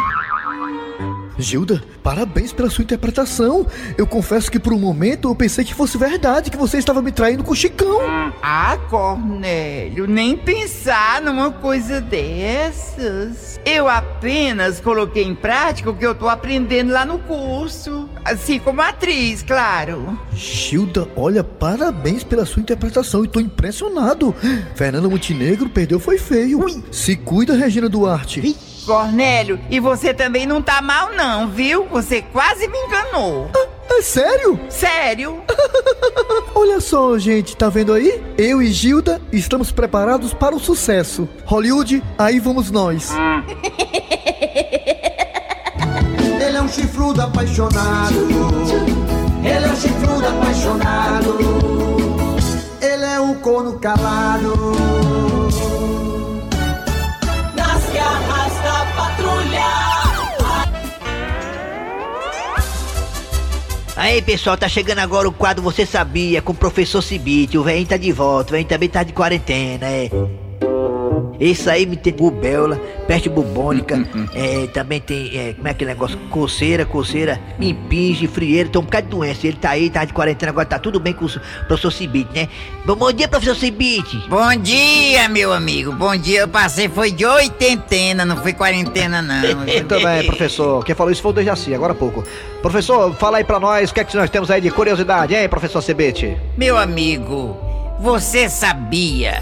Gilda, 1.41 1.83
parabéns 2.03 2.53
pela 2.53 2.69
sua 2.69 2.83
interpretação. 2.83 3.65
Eu 3.97 4.05
confesso 4.05 4.51
que 4.51 4.59
por 4.59 4.73
um 4.73 4.79
momento 4.79 5.27
eu 5.27 5.35
pensei 5.35 5.65
que 5.65 5.73
fosse 5.73 5.97
verdade, 5.97 6.51
que 6.51 6.57
você 6.57 6.77
estava 6.77 7.01
me 7.01 7.11
traindo 7.11 7.43
com 7.43 7.51
o 7.51 7.55
Chicão. 7.55 7.99
Ah, 8.41 8.77
Cornélio, 8.89 10.07
nem 10.07 10.37
pensar 10.37 11.21
numa 11.21 11.51
coisa 11.51 11.99
dessas. 11.99 13.59
Eu 13.65 13.87
apenas 13.87 14.79
coloquei 14.79 15.23
em 15.23 15.35
prática 15.35 15.89
o 15.89 15.95
que 15.95 16.05
eu 16.05 16.15
tô 16.15 16.29
aprendendo 16.29 16.91
lá 16.91 17.05
no 17.05 17.19
curso. 17.19 18.09
Assim 18.23 18.59
como 18.59 18.81
atriz, 18.81 19.43
claro. 19.43 20.17
Gilda, 20.33 21.07
olha, 21.15 21.43
parabéns 21.43 22.23
pela 22.23 22.45
sua 22.45 22.61
interpretação. 22.61 23.23
E 23.23 23.27
tô 23.27 23.39
impressionado. 23.39 24.33
Fernanda 24.75 25.09
Montenegro 25.09 25.69
perdeu 25.69 25.99
foi 25.99 26.17
feio. 26.17 26.83
Se 26.91 27.15
cuida, 27.15 27.55
Regina 27.55 27.89
Duarte. 27.89 28.55
Cornélio, 28.85 29.59
e 29.69 29.79
você 29.79 30.13
também 30.13 30.45
não 30.45 30.61
tá 30.61 30.81
mal 30.81 31.13
não, 31.13 31.47
viu? 31.47 31.85
Você 31.85 32.21
quase 32.21 32.67
me 32.67 32.77
enganou. 32.77 33.49
É 33.89 34.01
sério? 34.01 34.59
Sério? 34.69 35.43
Olha 36.55 36.79
só, 36.79 37.17
gente, 37.17 37.55
tá 37.57 37.69
vendo 37.69 37.93
aí? 37.93 38.23
Eu 38.37 38.61
e 38.61 38.71
Gilda 38.71 39.21
estamos 39.31 39.71
preparados 39.71 40.33
para 40.33 40.55
o 40.55 40.59
sucesso. 40.59 41.27
Hollywood, 41.45 42.01
aí 42.17 42.39
vamos 42.39 42.71
nós. 42.71 43.11
Ele 46.41 46.57
é 46.57 46.61
um 46.61 46.69
chifrudo 46.69 47.21
apaixonado. 47.21 48.15
Ele 49.43 49.65
é 49.65 49.71
um 49.71 49.75
chifrudo 49.75 50.27
apaixonado. 50.27 51.37
Ele 52.81 53.05
é 53.05 53.19
um 53.19 53.35
corno 53.35 53.77
calado. 53.79 55.00
Aí 64.01 64.19
pessoal, 64.19 64.57
tá 64.57 64.67
chegando 64.67 64.97
agora 64.97 65.29
o 65.29 65.31
quadro 65.31 65.61
Você 65.61 65.85
Sabia 65.85 66.41
com 66.41 66.53
o 66.53 66.55
professor 66.55 67.03
Cibite. 67.03 67.55
O 67.55 67.61
velhinho 67.61 67.85
tá 67.85 67.97
de 67.97 68.11
volta, 68.11 68.49
o 68.49 68.51
velhinho 68.53 68.67
também 68.67 68.89
tá 68.89 69.03
de 69.03 69.13
quarentena, 69.13 69.85
é. 69.85 70.09
Esse 71.41 71.67
aí 71.71 71.87
me 71.87 71.97
tem 71.97 72.13
rubéola, 72.15 72.79
peste 73.07 73.27
bubônica, 73.27 74.07
é, 74.31 74.67
também 74.67 75.01
tem, 75.01 75.35
é, 75.35 75.53
como 75.53 75.67
é 75.67 75.71
aquele 75.71 75.89
negócio? 75.89 76.15
Coceira, 76.29 76.85
coceira, 76.85 77.41
impinge, 77.59 78.27
frieira, 78.27 78.69
tem 78.69 78.79
um 78.79 78.83
bocado 78.83 79.07
de 79.07 79.09
doença. 79.09 79.47
Ele 79.47 79.57
tá 79.57 79.71
aí, 79.71 79.89
tá 79.89 80.05
de 80.05 80.13
quarentena, 80.13 80.51
agora 80.51 80.67
tá 80.67 80.77
tudo 80.77 80.99
bem 80.99 81.13
com 81.13 81.25
o 81.25 81.29
professor 81.65 81.89
Cibite, 81.89 82.29
né? 82.35 82.47
Bom, 82.85 82.95
bom 82.95 83.11
dia, 83.11 83.27
professor 83.27 83.55
Cibite. 83.55 84.23
Bom 84.29 84.55
dia, 84.55 85.27
meu 85.29 85.51
amigo. 85.51 85.91
Bom 85.93 86.15
dia. 86.15 86.41
Eu 86.41 86.47
passei 86.47 86.87
foi 86.87 87.09
de 87.11 87.25
oitentena, 87.25 88.23
não 88.23 88.37
foi 88.37 88.53
quarentena, 88.53 89.19
não. 89.19 89.41
Muito 89.65 89.95
bem, 89.99 90.25
professor. 90.27 90.85
Quem 90.85 90.93
falou 90.93 91.11
isso 91.11 91.23
foi 91.23 91.31
o 91.31 91.33
Dejaci, 91.33 91.73
agora 91.73 91.93
há 91.93 91.95
pouco. 91.95 92.23
Professor, 92.61 93.15
fala 93.15 93.39
aí 93.39 93.43
pra 93.43 93.59
nós 93.59 93.89
o 93.89 93.93
que 93.95 93.99
é 93.99 94.03
que 94.03 94.15
nós 94.15 94.29
temos 94.29 94.51
aí 94.51 94.61
de 94.61 94.69
curiosidade, 94.69 95.33
hein, 95.33 95.49
professor 95.49 95.81
Cibite? 95.81 96.37
Meu 96.55 96.77
amigo, 96.77 97.57
você 97.99 98.47
sabia 98.47 99.41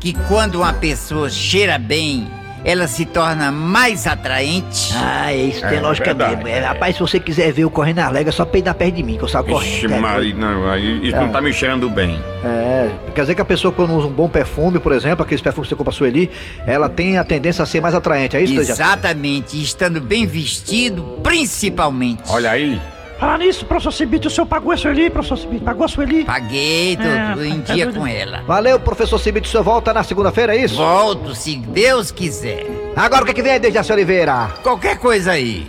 que 0.00 0.12
quando 0.28 0.56
uma 0.56 0.72
pessoa 0.72 1.28
cheira 1.28 1.78
bem, 1.78 2.28
ela 2.64 2.86
se 2.88 3.04
torna 3.04 3.50
mais 3.52 4.06
atraente? 4.06 4.92
Ah, 4.94 5.32
é 5.32 5.36
isso, 5.36 5.60
tem 5.60 5.78
É, 5.78 5.80
lógica 5.80 6.06
verdade, 6.06 6.36
mesmo. 6.36 6.48
É, 6.48 6.58
é. 6.58 6.60
rapaz, 6.60 6.94
se 6.96 7.00
você 7.00 7.20
quiser 7.20 7.52
ver 7.52 7.64
o 7.64 7.70
correndo 7.70 7.96
na 7.98 8.08
lega, 8.10 8.30
é 8.30 8.32
só 8.32 8.44
peidar 8.44 8.74
perto 8.74 8.94
de 8.96 9.02
mim, 9.02 9.16
que 9.16 9.22
eu 9.22 9.28
saio 9.28 9.44
Ixi, 9.44 9.52
correndo. 9.82 9.94
É, 9.94 9.98
Maria, 10.00 10.34
não, 10.34 10.70
aí 10.70 11.06
isso 11.06 11.16
É. 11.16 11.20
não 11.20 11.28
tá 11.30 11.40
me 11.40 11.52
cheirando 11.52 11.88
bem. 11.88 12.18
É, 12.44 12.90
quer 13.14 13.20
dizer 13.22 13.34
que 13.34 13.40
a 13.40 13.44
pessoa 13.44 13.72
quando 13.72 13.94
usa 13.94 14.06
um 14.08 14.12
bom 14.12 14.28
perfume, 14.28 14.78
por 14.80 14.92
exemplo, 14.92 15.24
aqueles 15.24 15.40
perfumes 15.40 15.68
que 15.68 15.74
você 15.74 15.78
compra 15.78 15.92
Sueli, 15.92 16.30
ela 16.66 16.88
tem 16.88 17.16
a 17.18 17.24
tendência 17.24 17.62
a 17.62 17.66
ser 17.66 17.80
mais 17.80 17.94
atraente, 17.94 18.36
é 18.36 18.42
isso? 18.42 18.58
Exatamente, 18.60 19.60
estando 19.62 20.00
bem 20.00 20.26
vestido, 20.26 21.02
principalmente. 21.22 22.22
Olha 22.28 22.50
aí. 22.50 22.80
Falar 23.18 23.38
nisso, 23.38 23.66
professor 23.66 23.90
Cibite, 23.92 24.28
o 24.28 24.30
senhor 24.30 24.46
pagou 24.46 24.70
a 24.70 24.76
Sueli, 24.76 25.10
professor 25.10 25.36
Cibite? 25.38 25.64
Pagou 25.64 25.84
a 25.84 25.88
Sueli? 25.88 26.24
Paguei, 26.24 26.96
tô, 26.96 27.02
É, 27.02 27.34
tô 27.34 27.42
em 27.42 27.60
tá 27.62 27.74
dia 27.74 27.86
doido. 27.86 27.98
com 28.00 28.06
ela. 28.06 28.42
Valeu, 28.42 28.78
professor 28.78 29.18
Cibite, 29.18 29.48
o 29.48 29.50
senhor 29.50 29.64
volta 29.64 29.92
na 29.92 30.04
segunda-feira, 30.04 30.54
é 30.56 30.62
isso? 30.62 30.76
Volto, 30.76 31.34
se 31.34 31.56
Deus 31.56 32.12
quiser. 32.12 32.66
Agora 32.94 33.22
o 33.22 33.24
que, 33.24 33.32
é 33.32 33.34
que 33.34 33.42
vem 33.42 33.52
aí, 33.52 33.58
Dejaci 33.58 33.92
Oliveira? 33.92 34.48
Qualquer 34.62 34.98
coisa 34.98 35.32
aí. 35.32 35.66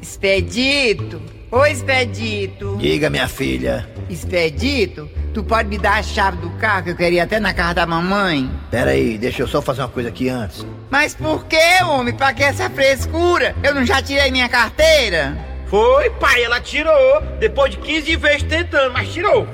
Expedito. 0.00 1.20
Ô, 1.50 1.66
Expedito. 1.66 2.76
Diga, 2.78 3.10
minha 3.10 3.26
filha. 3.28 3.88
Expedito, 4.08 5.08
tu 5.32 5.42
pode 5.42 5.68
me 5.68 5.78
dar 5.78 5.98
a 5.98 6.02
chave 6.02 6.36
do 6.38 6.50
carro 6.50 6.84
que 6.84 6.90
eu 6.90 6.96
queria 6.96 7.24
até 7.24 7.40
na 7.40 7.54
casa 7.54 7.74
da 7.74 7.86
mamãe? 7.86 8.50
Pera 8.70 8.90
aí, 8.90 9.16
deixa 9.18 9.42
eu 9.42 9.48
só 9.48 9.62
fazer 9.62 9.82
uma 9.82 9.88
coisa 9.88 10.08
aqui 10.08 10.28
antes. 10.28 10.64
Mas 10.90 11.14
por 11.14 11.46
que, 11.46 11.82
homem? 11.84 12.14
Pra 12.14 12.32
que 12.32 12.42
essa 12.42 12.68
frescura? 12.70 13.56
Eu 13.62 13.74
não 13.74 13.84
já 13.84 14.02
tirei 14.02 14.30
minha 14.30 14.48
carteira? 14.48 15.36
Foi, 15.66 16.10
pai, 16.10 16.44
ela 16.44 16.60
tirou. 16.60 17.22
Depois 17.40 17.70
de 17.70 17.78
15 17.78 18.16
vezes 18.16 18.42
tentando, 18.42 18.92
mas 18.92 19.08
tirou. 19.12 19.46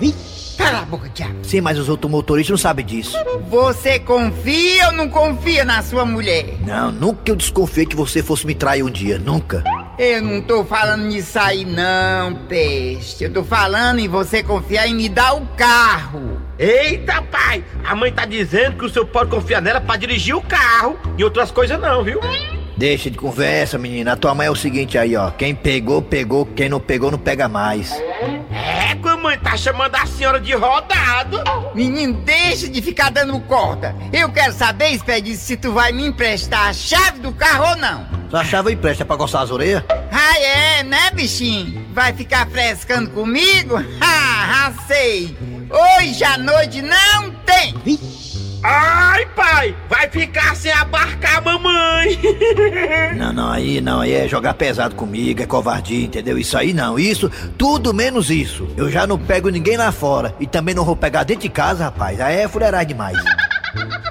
Cala 0.56 0.80
a 0.80 0.84
boca, 0.84 1.08
diabo. 1.14 1.36
Sim, 1.44 1.60
mas 1.60 1.78
os 1.78 1.88
outros 1.88 2.10
motoristas 2.10 2.50
não 2.50 2.58
sabem 2.58 2.84
disso. 2.84 3.16
Você 3.48 4.00
confia 4.00 4.88
ou 4.88 4.92
não 4.92 5.08
confia 5.08 5.64
na 5.64 5.80
sua 5.80 6.04
mulher? 6.04 6.56
Não, 6.66 6.90
nunca 6.90 7.30
eu 7.30 7.36
desconfiei 7.36 7.86
que 7.86 7.94
você 7.94 8.20
fosse 8.24 8.44
me 8.44 8.56
trair 8.56 8.82
um 8.82 8.90
dia, 8.90 9.20
nunca. 9.20 9.62
Eu 9.98 10.22
não 10.22 10.40
tô 10.40 10.64
falando 10.64 11.06
nisso 11.06 11.36
aí 11.40 11.64
não, 11.64 12.32
peste. 12.46 13.24
Eu 13.24 13.32
tô 13.32 13.42
falando 13.42 13.98
em 13.98 14.06
você 14.06 14.44
confiar 14.44 14.86
em 14.86 14.94
me 14.94 15.08
dar 15.08 15.32
o 15.34 15.44
carro. 15.56 16.40
Eita, 16.56 17.20
pai! 17.22 17.64
A 17.84 17.96
mãe 17.96 18.12
tá 18.12 18.24
dizendo 18.24 18.76
que 18.76 18.84
o 18.84 18.88
senhor 18.88 19.06
pode 19.06 19.28
confiar 19.28 19.60
nela 19.60 19.80
pra 19.80 19.96
dirigir 19.96 20.36
o 20.36 20.40
carro 20.40 20.96
e 21.16 21.24
outras 21.24 21.50
coisas 21.50 21.80
não, 21.80 22.04
viu? 22.04 22.20
Deixa 22.76 23.10
de 23.10 23.18
conversa, 23.18 23.76
menina. 23.76 24.12
A 24.12 24.16
tua 24.16 24.36
mãe 24.36 24.46
é 24.46 24.50
o 24.52 24.54
seguinte 24.54 24.96
aí, 24.96 25.16
ó. 25.16 25.32
Quem 25.32 25.52
pegou, 25.52 26.00
pegou. 26.00 26.46
Quem 26.46 26.68
não 26.68 26.78
pegou, 26.78 27.10
não 27.10 27.18
pega 27.18 27.48
mais. 27.48 27.90
É, 28.52 28.94
que 28.94 29.08
a 29.08 29.16
mãe 29.16 29.36
tá 29.36 29.56
chamando 29.56 29.96
a 29.96 30.06
senhora 30.06 30.38
de 30.38 30.52
rodado. 30.52 31.42
Menino, 31.74 32.14
deixa 32.24 32.68
de 32.68 32.80
ficar 32.80 33.10
dando 33.10 33.40
corda. 33.40 33.96
Eu 34.12 34.30
quero 34.30 34.52
saber, 34.52 34.90
Expedito, 34.90 35.38
se 35.38 35.56
tu 35.56 35.72
vai 35.72 35.90
me 35.90 36.06
emprestar 36.06 36.68
a 36.68 36.72
chave 36.72 37.18
do 37.18 37.32
carro 37.32 37.70
ou 37.70 37.76
não. 37.78 38.17
Sua 38.30 38.44
chave 38.44 38.72
empresta 38.72 39.04
pra 39.04 39.16
coçar 39.16 39.42
as 39.42 39.50
orelhas? 39.50 39.82
Ah, 40.12 40.38
é, 40.38 40.82
né, 40.82 41.10
bichinho? 41.12 41.86
Vai 41.94 42.12
ficar 42.12 42.46
frescando 42.48 43.10
comigo? 43.10 43.76
Ah, 44.60 44.72
sei. 44.86 45.36
Hoje 45.70 46.24
à 46.24 46.36
noite 46.36 46.82
não 46.82 47.30
tem. 47.46 47.74
Ai, 48.62 49.24
pai! 49.36 49.76
Vai 49.88 50.08
ficar 50.10 50.56
sem 50.56 50.72
abarcar 50.72 51.38
a 51.38 51.40
mamãe! 51.40 52.18
Não, 53.16 53.32
não, 53.32 53.50
aí 53.50 53.80
não, 53.80 54.00
aí 54.00 54.12
é 54.12 54.28
jogar 54.28 54.54
pesado 54.54 54.94
comigo, 54.94 55.42
é 55.42 55.46
covardia, 55.46 56.04
entendeu? 56.04 56.38
Isso 56.38 56.56
aí 56.56 56.72
não, 56.72 56.98
isso, 56.98 57.30
tudo 57.56 57.92
menos 57.94 58.30
isso. 58.30 58.68
Eu 58.76 58.90
já 58.90 59.06
não 59.06 59.18
pego 59.18 59.48
ninguém 59.48 59.76
lá 59.76 59.90
fora 59.92 60.34
e 60.40 60.46
também 60.46 60.74
não 60.74 60.84
vou 60.84 60.96
pegar 60.96 61.24
dentro 61.24 61.42
de 61.42 61.48
casa, 61.48 61.84
rapaz. 61.84 62.20
Aí 62.20 62.36
é 62.36 62.48
fuleiragem 62.48 62.88
demais. 62.88 63.18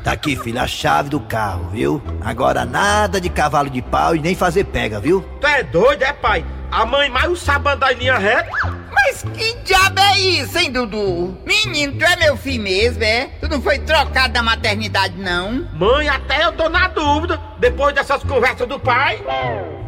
Tá 0.04 0.12
aqui, 0.14 0.36
filho, 0.36 0.60
a 0.62 0.68
chave 0.68 1.10
do 1.10 1.20
carro, 1.20 1.70
viu? 1.72 2.02
Agora 2.22 2.66
nada 2.66 3.20
de 3.20 3.30
cavalo 3.30 3.70
de 3.70 3.82
pau 3.82 4.16
e 4.16 4.20
nem 4.20 4.36
fazer 4.36 4.64
pega, 4.66 5.00
viu? 5.00 5.22
tu 5.42 5.48
é 5.48 5.64
doido, 5.64 6.04
é, 6.04 6.14
pai? 6.14 6.46
A 6.72 6.86
mãe 6.86 7.10
mais 7.10 7.40
sabe 7.40 7.70
andar 7.70 7.94
em 7.94 7.98
linha 7.98 8.18
reta? 8.18 8.50
Mas 8.92 9.24
que 9.34 9.54
diabo 9.64 10.00
é 10.00 10.20
isso, 10.20 10.58
hein, 10.58 10.72
Dudu? 10.72 11.38
Menino, 11.46 11.94
tu 11.98 12.04
é 12.04 12.16
meu 12.18 12.36
filho 12.36 12.64
mesmo, 12.64 13.04
é? 13.04 13.26
Tu 13.40 13.48
não 13.48 13.62
foi 13.62 13.80
trocado 13.80 14.34
da 14.34 14.44
maternidade, 14.44 15.16
não? 15.18 15.66
Mãe, 15.74 16.10
até 16.10 16.44
eu 16.46 16.52
tô 16.54 16.68
na 16.68 16.88
dúvida, 16.90 17.40
depois 17.60 17.94
dessas 17.96 18.22
conversas 18.24 18.68
do 18.68 18.80
pai. 18.80 19.18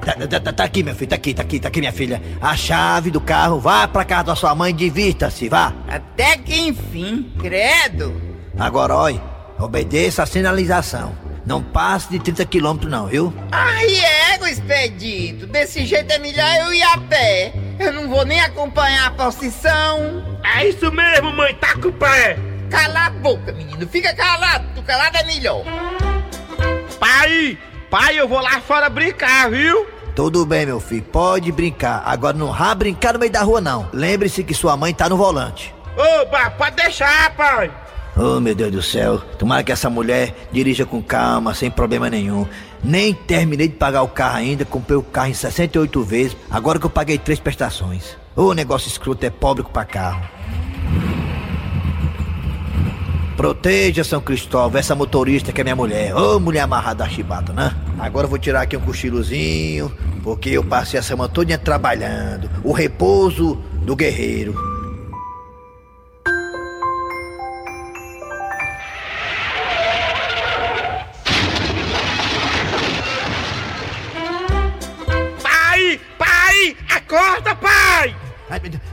Tá, 0.05 0.13
tá- 0.27 0.39
tá- 0.39 0.53
tá 0.53 0.63
aqui, 0.63 0.83
meu 0.83 0.95
filho, 0.95 1.09
tá 1.09 1.15
aqui, 1.15 1.33
tá 1.33 1.41
aqui, 1.41 1.59
tá 1.59 1.67
aqui, 1.67 1.79
minha 1.79 1.91
filha. 1.91 2.21
A 2.41 2.55
chave 2.55 3.11
do 3.11 3.19
carro, 3.19 3.59
vá 3.59 3.87
pra 3.87 4.05
casa 4.05 4.23
da 4.25 4.35
sua 4.35 4.55
mãe, 4.55 4.73
divirta-se, 4.73 5.49
vá. 5.49 5.73
Até 5.87 6.37
que 6.37 6.59
enfim, 6.61 7.33
credo. 7.39 8.21
Agora, 8.57 8.95
olha, 8.95 9.21
obedeça 9.59 10.23
a 10.23 10.25
sinalização. 10.25 11.15
Não 11.45 11.63
passe 11.63 12.09
de 12.09 12.19
30 12.19 12.45
quilômetros 12.45 12.91
não, 12.91 13.07
viu? 13.07 13.33
Ai, 13.51 13.87
ego, 14.33 14.45
expedito. 14.45 15.47
Desse 15.47 15.85
jeito 15.85 16.11
é 16.11 16.19
melhor 16.19 16.47
eu 16.65 16.73
ir 16.73 16.83
a 16.83 16.97
pé. 16.97 17.53
Eu 17.79 17.93
não 17.93 18.09
vou 18.09 18.25
nem 18.25 18.39
acompanhar 18.41 19.07
a 19.07 19.11
procissão. 19.11 20.39
É 20.43 20.67
isso 20.67 20.91
mesmo, 20.91 21.31
mãe, 21.31 21.55
tá 21.55 21.73
com 21.73 21.87
o 21.87 21.93
pé. 21.93 22.37
Cala 22.69 23.07
a 23.07 23.09
boca, 23.09 23.51
menino. 23.51 23.87
Fica 23.87 24.13
calado. 24.13 24.65
Tu 24.75 24.83
calado 24.83 25.17
é 25.17 25.23
melhor. 25.23 25.63
Pai, 26.99 27.57
pai, 27.89 28.19
eu 28.19 28.27
vou 28.27 28.41
lá 28.41 28.61
fora 28.61 28.89
brincar, 28.89 29.49
viu? 29.49 29.87
Tudo 30.15 30.45
bem, 30.45 30.65
meu 30.65 30.79
filho, 30.79 31.03
pode 31.03 31.51
brincar. 31.51 32.03
Agora 32.05 32.37
não 32.37 32.51
vá 32.51 32.75
brincar 32.75 33.13
no 33.13 33.19
meio 33.19 33.31
da 33.31 33.41
rua, 33.41 33.61
não. 33.61 33.89
Lembre-se 33.93 34.43
que 34.43 34.53
sua 34.53 34.75
mãe 34.75 34.93
tá 34.93 35.07
no 35.07 35.17
volante. 35.17 35.73
Opa, 35.95 36.49
pode 36.51 36.75
deixar, 36.75 37.33
pai. 37.35 37.71
Oh, 38.21 38.37
meu 38.41 38.53
Deus 38.53 38.69
do 38.69 38.81
céu. 38.81 39.19
Tomara 39.37 39.63
que 39.63 39.71
essa 39.71 39.89
mulher 39.89 40.35
dirija 40.51 40.85
com 40.85 41.01
calma, 41.01 41.55
sem 41.55 41.71
problema 41.71 42.09
nenhum. 42.09 42.45
Nem 42.83 43.13
terminei 43.13 43.69
de 43.69 43.75
pagar 43.75 44.01
o 44.01 44.09
carro 44.09 44.35
ainda, 44.35 44.65
comprei 44.65 44.97
o 44.97 45.01
carro 45.01 45.29
em 45.29 45.33
68 45.33 46.03
vezes, 46.03 46.37
agora 46.51 46.77
que 46.77 46.85
eu 46.85 46.89
paguei 46.89 47.17
três 47.17 47.39
prestações. 47.39 48.17
O 48.35 48.53
negócio 48.53 48.89
escroto 48.89 49.25
é 49.25 49.29
pobre 49.29 49.63
pra 49.63 49.85
carro. 49.85 50.21
Proteja 53.37 54.03
São 54.03 54.19
Cristóvão, 54.19 54.77
essa 54.77 54.93
motorista 54.93 55.53
que 55.53 55.61
é 55.61 55.63
minha 55.63 55.75
mulher. 55.77 56.13
Ô, 56.13 56.41
mulher 56.41 56.59
amarrada 56.59 57.05
a 57.05 57.09
chibata, 57.09 57.53
né? 57.53 57.73
Agora 57.97 58.25
eu 58.25 58.29
vou 58.29 58.37
tirar 58.37 58.63
aqui 58.63 58.75
um 58.75 58.81
cochilozinho, 58.81 59.89
porque 60.23 60.49
eu 60.49 60.63
passei 60.63 60.99
a 60.99 61.03
semana 61.03 61.29
toda 61.29 61.57
trabalhando. 61.57 62.49
O 62.65 62.73
repouso 62.73 63.55
do 63.81 63.95
guerreiro. 63.95 64.78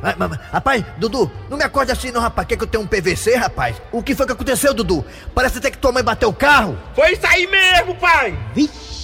Ai, 0.06 0.14
mamãe. 0.16 0.38
Rapaz, 0.52 0.84
Dudu, 0.98 1.28
não 1.50 1.58
me 1.58 1.64
acorde 1.64 1.90
assim 1.90 2.12
não, 2.12 2.20
rapaz. 2.20 2.46
Quer 2.46 2.56
que 2.56 2.62
eu 2.62 2.68
tenha 2.68 2.80
um 2.80 2.86
PVC, 2.86 3.34
rapaz? 3.34 3.74
O 3.90 4.00
que 4.00 4.14
foi 4.14 4.24
que 4.24 4.30
aconteceu, 4.32 4.72
Dudu? 4.72 5.04
Parece 5.34 5.58
até 5.58 5.68
que 5.68 5.78
tua 5.78 5.90
mãe 5.90 6.04
bateu 6.04 6.28
o 6.28 6.32
carro. 6.32 6.78
Foi 6.94 7.12
isso 7.12 7.26
aí 7.26 7.44
mesmo, 7.48 7.96
pai. 7.96 8.38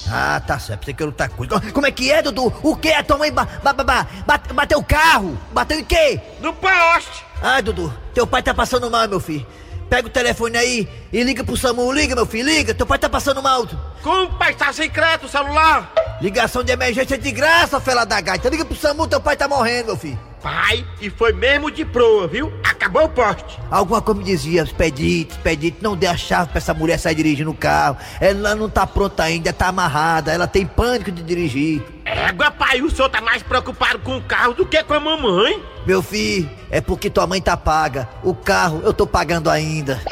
Ah, 0.09 0.41
tá 0.47 0.61
certo, 0.61 0.85
você 0.85 0.93
quer 0.93 1.05
lutar 1.05 1.29
coisa. 1.31 1.61
Como 1.73 1.87
é 1.87 1.91
que 1.91 2.11
é, 2.13 2.23
Dudu? 2.23 2.53
O 2.63 2.77
que? 2.77 2.93
A 2.93 3.03
tua 3.03 3.19
mãe 3.19 3.33
ba 3.33 3.49
ba 3.65 3.73
ba 3.73 3.83
ba 3.83 4.07
bate- 4.25 4.53
bateu 4.53 4.79
o 4.79 4.85
carro? 4.85 5.37
Bateu 5.53 5.81
em 5.81 5.85
quê? 5.85 6.21
No 6.41 6.53
poste. 6.53 7.25
Ai, 7.43 7.63
Dudu, 7.63 7.93
teu 8.15 8.25
pai 8.25 8.41
tá 8.43 8.55
passando 8.55 8.89
mal, 8.89 9.09
meu 9.09 9.19
filho. 9.19 9.45
Pega 9.91 10.07
o 10.07 10.11
telefone 10.11 10.57
aí 10.57 10.89
e 11.13 11.23
liga 11.25 11.43
pro 11.43 11.57
SAMU. 11.57 11.91
Liga, 11.93 12.15
meu 12.15 12.25
filho, 12.27 12.47
liga. 12.49 12.73
Teu 12.73 12.87
pai 12.87 12.99
tá 12.99 13.09
passando 13.11 13.43
mal. 13.43 13.67
Como, 14.03 14.31
pai, 14.39 14.55
tá 14.55 14.73
sem 14.73 14.89
crédito 14.89 15.27
o 15.27 15.29
celular? 15.29 15.93
Ligação 16.21 16.63
de 16.63 16.71
emergência 16.73 17.19
de 17.19 17.31
graça, 17.33 17.81
fela 17.81 18.05
da 18.07 18.21
gaita. 18.21 18.49
Liga 18.49 18.65
pro 18.65 18.77
SAMU, 18.77 19.07
teu 19.09 19.21
pai 19.21 19.37
tá 19.37 19.47
morrendo, 19.49 19.87
meu 19.87 19.97
filho. 19.97 20.19
Pai, 20.43 20.85
e 21.01 21.09
foi 21.09 21.33
mesmo 21.33 21.71
de 21.71 21.85
proa, 21.85 22.27
viu? 22.27 22.53
Acabou 22.65 23.05
o 23.05 23.09
poste. 23.09 23.61
Alguma 23.71 24.03
coisa 24.03 24.19
me 24.19 24.27
dizia, 24.27 24.63
expedite, 24.63 25.31
expedite, 25.31 25.79
não 25.81 25.97
dê 25.97 26.09
a 26.09 26.17
chave 26.17 26.49
pra 26.49 26.59
essa 26.59 26.75
mulher 26.75 26.99
sair 26.99 27.15
dirigindo 27.15 27.51
o 27.51 27.55
carro. 27.55 27.97
Ela 28.21 28.57
não 28.57 28.69
tá 28.69 28.85
pronta 28.85 29.23
ainda, 29.23 29.53
tá 29.53 29.69
amarrada, 29.69 30.33
ela 30.33 30.49
tem 30.49 30.67
pânico 30.67 31.13
de 31.13 31.23
dirigir. 31.23 31.85
Égua, 32.05 32.51
pai, 32.51 32.83
o 32.83 32.91
senhor 32.91 33.09
tá 33.09 33.21
mais 33.21 33.41
preocupado 33.43 34.01
com 34.01 34.17
o 34.17 34.23
carro 34.23 34.53
do 34.55 34.67
que 34.67 34.83
com 34.83 34.95
a 34.95 34.99
mamãe. 35.01 35.63
Meu 35.87 36.03
filho, 36.03 36.51
é 36.71 36.81
porque 36.81 37.09
tua 37.09 37.27
mãe 37.27 37.41
tá 37.41 37.57
paga. 37.57 38.09
O 38.25 38.35
carro 38.35 38.83
eu 38.85 38.93
tô 38.93 39.07
pagando 39.07 39.49
ainda. 39.49 40.03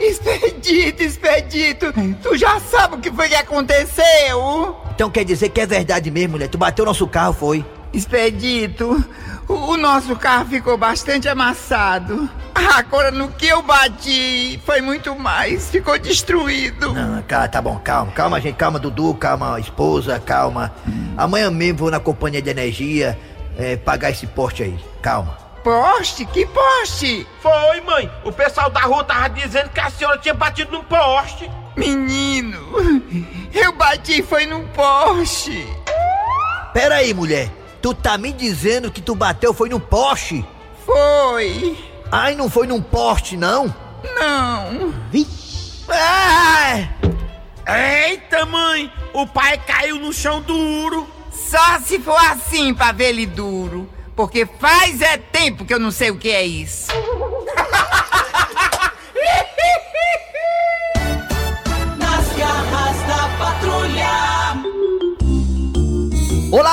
Expedito, 0.00 1.02
expedito. 1.02 1.92
Tu 2.22 2.36
já 2.38 2.58
sabe 2.60 2.94
o 2.94 2.98
que 2.98 3.12
foi 3.12 3.28
que 3.28 3.34
aconteceu? 3.34 4.80
Então 4.94 5.10
quer 5.10 5.24
dizer 5.24 5.50
que 5.50 5.60
é 5.60 5.66
verdade 5.66 6.10
mesmo, 6.10 6.32
mulher? 6.32 6.48
Tu 6.48 6.56
bateu 6.56 6.86
nosso 6.86 7.06
carro, 7.06 7.34
foi? 7.34 7.62
Expedito, 7.92 9.04
o, 9.50 9.76
nosso 9.76 10.14
carro 10.16 10.46
ficou 10.46 10.76
bastante 10.76 11.28
amassado. 11.28 12.28
Agora 12.54 13.10
no 13.10 13.28
que 13.28 13.46
eu 13.46 13.62
bati 13.62 14.60
foi 14.64 14.80
muito 14.80 15.16
mais, 15.16 15.70
ficou 15.70 15.98
destruído. 15.98 16.92
Não, 16.92 17.22
cara, 17.22 17.48
tá 17.48 17.60
bom, 17.60 17.78
calma, 17.78 18.12
calma, 18.12 18.40
gente, 18.40 18.56
calma, 18.56 18.78
Dudu, 18.78 19.14
calma, 19.14 19.58
esposa, 19.58 20.20
calma. 20.20 20.72
Amanhã 21.16 21.50
mesmo 21.50 21.78
vou 21.78 21.90
na 21.90 21.98
companhia 22.00 22.40
de 22.40 22.50
energia 22.50 23.18
é, 23.58 23.76
pagar 23.76 24.10
esse 24.10 24.26
porte 24.26 24.62
aí. 24.62 24.78
Calma. 25.02 25.36
Poste? 25.62 26.24
Que 26.24 26.46
poste? 26.46 27.26
Foi, 27.40 27.80
mãe. 27.82 28.10
O 28.24 28.32
pessoal 28.32 28.70
da 28.70 28.80
rua 28.80 29.04
tava 29.04 29.28
dizendo 29.28 29.68
que 29.70 29.80
a 29.80 29.90
senhora 29.90 30.18
tinha 30.18 30.34
batido 30.34 30.72
num 30.72 30.84
poste. 30.84 31.50
Menino, 31.76 32.58
eu 33.52 33.72
bati 33.72 34.22
foi 34.22 34.46
num 34.46 34.66
poste. 34.68 35.66
Pera 36.72 36.96
aí, 36.96 37.12
mulher. 37.12 37.59
Tu 37.82 37.94
tá 37.94 38.18
me 38.18 38.32
dizendo 38.32 38.90
que 38.90 39.00
tu 39.00 39.14
bateu 39.14 39.54
foi 39.54 39.68
num 39.68 39.80
poste? 39.80 40.44
Foi. 40.84 41.76
Ai, 42.12 42.34
não 42.34 42.50
foi 42.50 42.66
num 42.66 42.82
poste, 42.82 43.36
não? 43.36 43.74
Não. 44.18 44.94
Ai! 45.88 46.90
Eita, 47.66 48.44
mãe. 48.44 48.92
O 49.12 49.26
pai 49.26 49.58
caiu 49.58 49.96
no 49.96 50.12
chão 50.12 50.42
duro. 50.42 51.08
Só 51.32 51.78
se 51.80 51.98
for 51.98 52.18
assim 52.30 52.74
pra 52.74 52.92
ver 52.92 53.10
ele 53.10 53.26
duro. 53.26 53.88
Porque 54.14 54.44
faz 54.44 55.00
é 55.00 55.16
tempo 55.16 55.64
que 55.64 55.72
eu 55.72 55.80
não 55.80 55.90
sei 55.90 56.10
o 56.10 56.18
que 56.18 56.30
é 56.30 56.44
isso. 56.44 56.88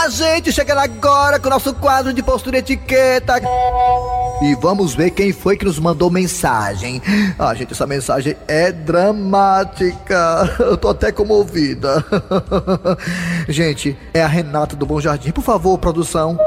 Gente! 0.10 0.54
Chegando 0.54 0.80
agora 0.80 1.40
com 1.40 1.48
o 1.48 1.50
nosso 1.50 1.74
quadro 1.74 2.14
de 2.14 2.24
postura 2.24 2.58
e 2.58 2.60
etiqueta. 2.60 3.42
E 4.42 4.56
vamos 4.56 4.96
ver 4.96 5.12
quem 5.12 5.34
foi 5.34 5.58
que 5.58 5.66
nos 5.66 5.80
mandou 5.80 6.10
mensagem. 6.10 7.02
Ah, 7.38 7.54
gente, 7.54 7.74
essa 7.74 7.88
mensagem 7.88 8.38
é 8.48 8.72
dramática. 8.72 10.56
Eu 10.60 10.78
tô 10.78 10.90
até 10.90 11.12
comovida. 11.12 12.06
gente, 13.50 13.98
é 14.14 14.22
a 14.22 14.28
Renata 14.28 14.76
do 14.76 14.86
Bom 14.86 15.02
Jardim. 15.02 15.32
Por 15.32 15.44
favor, 15.44 15.78
produção. 15.78 16.38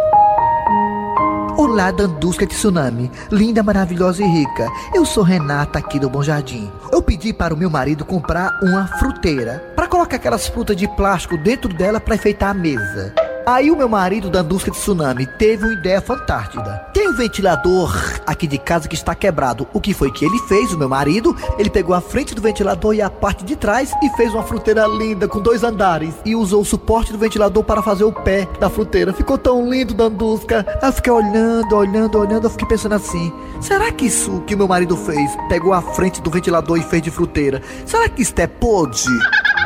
Olá, 1.57 1.90
Dandusca 1.90 2.46
Tsunami, 2.46 3.11
linda, 3.31 3.62
maravilhosa 3.62 4.23
e 4.23 4.27
rica. 4.27 4.66
Eu 4.94 5.05
sou 5.05 5.23
Renata 5.23 5.79
aqui 5.79 5.99
do 5.99 6.09
Bom 6.09 6.23
Jardim. 6.23 6.70
Eu 6.90 7.03
pedi 7.03 7.35
para 7.35 7.53
o 7.53 7.57
meu 7.57 7.68
marido 7.68 8.05
comprar 8.05 8.59
uma 8.62 8.87
fruteira 8.99 9.62
para 9.77 9.87
colocar 9.87 10.16
aquelas 10.16 10.46
frutas 10.46 10.77
de 10.77 10.88
plástico 10.88 11.37
dentro 11.37 11.68
dela 11.68 12.01
para 12.01 12.14
enfeitar 12.14 12.51
a 12.51 12.55
mesa. 12.55 13.14
Aí 13.50 13.68
o 13.68 13.76
meu 13.76 13.88
marido, 13.88 14.30
Dandusca 14.30 14.70
Tsunami, 14.70 15.26
teve 15.26 15.64
uma 15.64 15.72
ideia 15.72 16.00
fantástica. 16.00 16.86
Tem 16.94 17.08
um 17.08 17.16
ventilador 17.16 17.92
aqui 18.24 18.46
de 18.46 18.56
casa 18.56 18.86
que 18.86 18.94
está 18.94 19.12
quebrado. 19.12 19.66
O 19.72 19.80
que 19.80 19.92
foi 19.92 20.12
que 20.12 20.24
ele 20.24 20.38
fez, 20.46 20.72
o 20.72 20.78
meu 20.78 20.88
marido? 20.88 21.36
Ele 21.58 21.68
pegou 21.68 21.92
a 21.92 22.00
frente 22.00 22.32
do 22.32 22.40
ventilador 22.40 22.94
e 22.94 23.02
a 23.02 23.10
parte 23.10 23.44
de 23.44 23.56
trás 23.56 23.92
e 24.04 24.08
fez 24.10 24.32
uma 24.32 24.44
fruteira 24.44 24.86
linda 24.86 25.26
com 25.26 25.40
dois 25.40 25.64
andares. 25.64 26.14
E 26.24 26.36
usou 26.36 26.60
o 26.60 26.64
suporte 26.64 27.10
do 27.10 27.18
ventilador 27.18 27.64
para 27.64 27.82
fazer 27.82 28.04
o 28.04 28.12
pé 28.12 28.46
da 28.60 28.70
fruteira. 28.70 29.12
Ficou 29.12 29.36
tão 29.36 29.68
lindo, 29.68 29.94
Dandusca. 29.94 30.64
Eu 30.80 30.92
fiquei 30.92 31.12
olhando, 31.12 31.74
olhando, 31.74 32.18
olhando. 32.20 32.44
Eu 32.44 32.50
fiquei 32.50 32.68
pensando 32.68 32.94
assim: 32.94 33.32
será 33.60 33.90
que 33.90 34.06
isso 34.06 34.42
que 34.46 34.54
o 34.54 34.58
meu 34.58 34.68
marido 34.68 34.96
fez, 34.96 35.28
pegou 35.48 35.72
a 35.72 35.82
frente 35.82 36.22
do 36.22 36.30
ventilador 36.30 36.78
e 36.78 36.84
fez 36.84 37.02
de 37.02 37.10
fruteira, 37.10 37.60
será 37.84 38.08
que 38.08 38.22
isso 38.22 38.32
é 38.36 38.46
pode? 38.46 39.08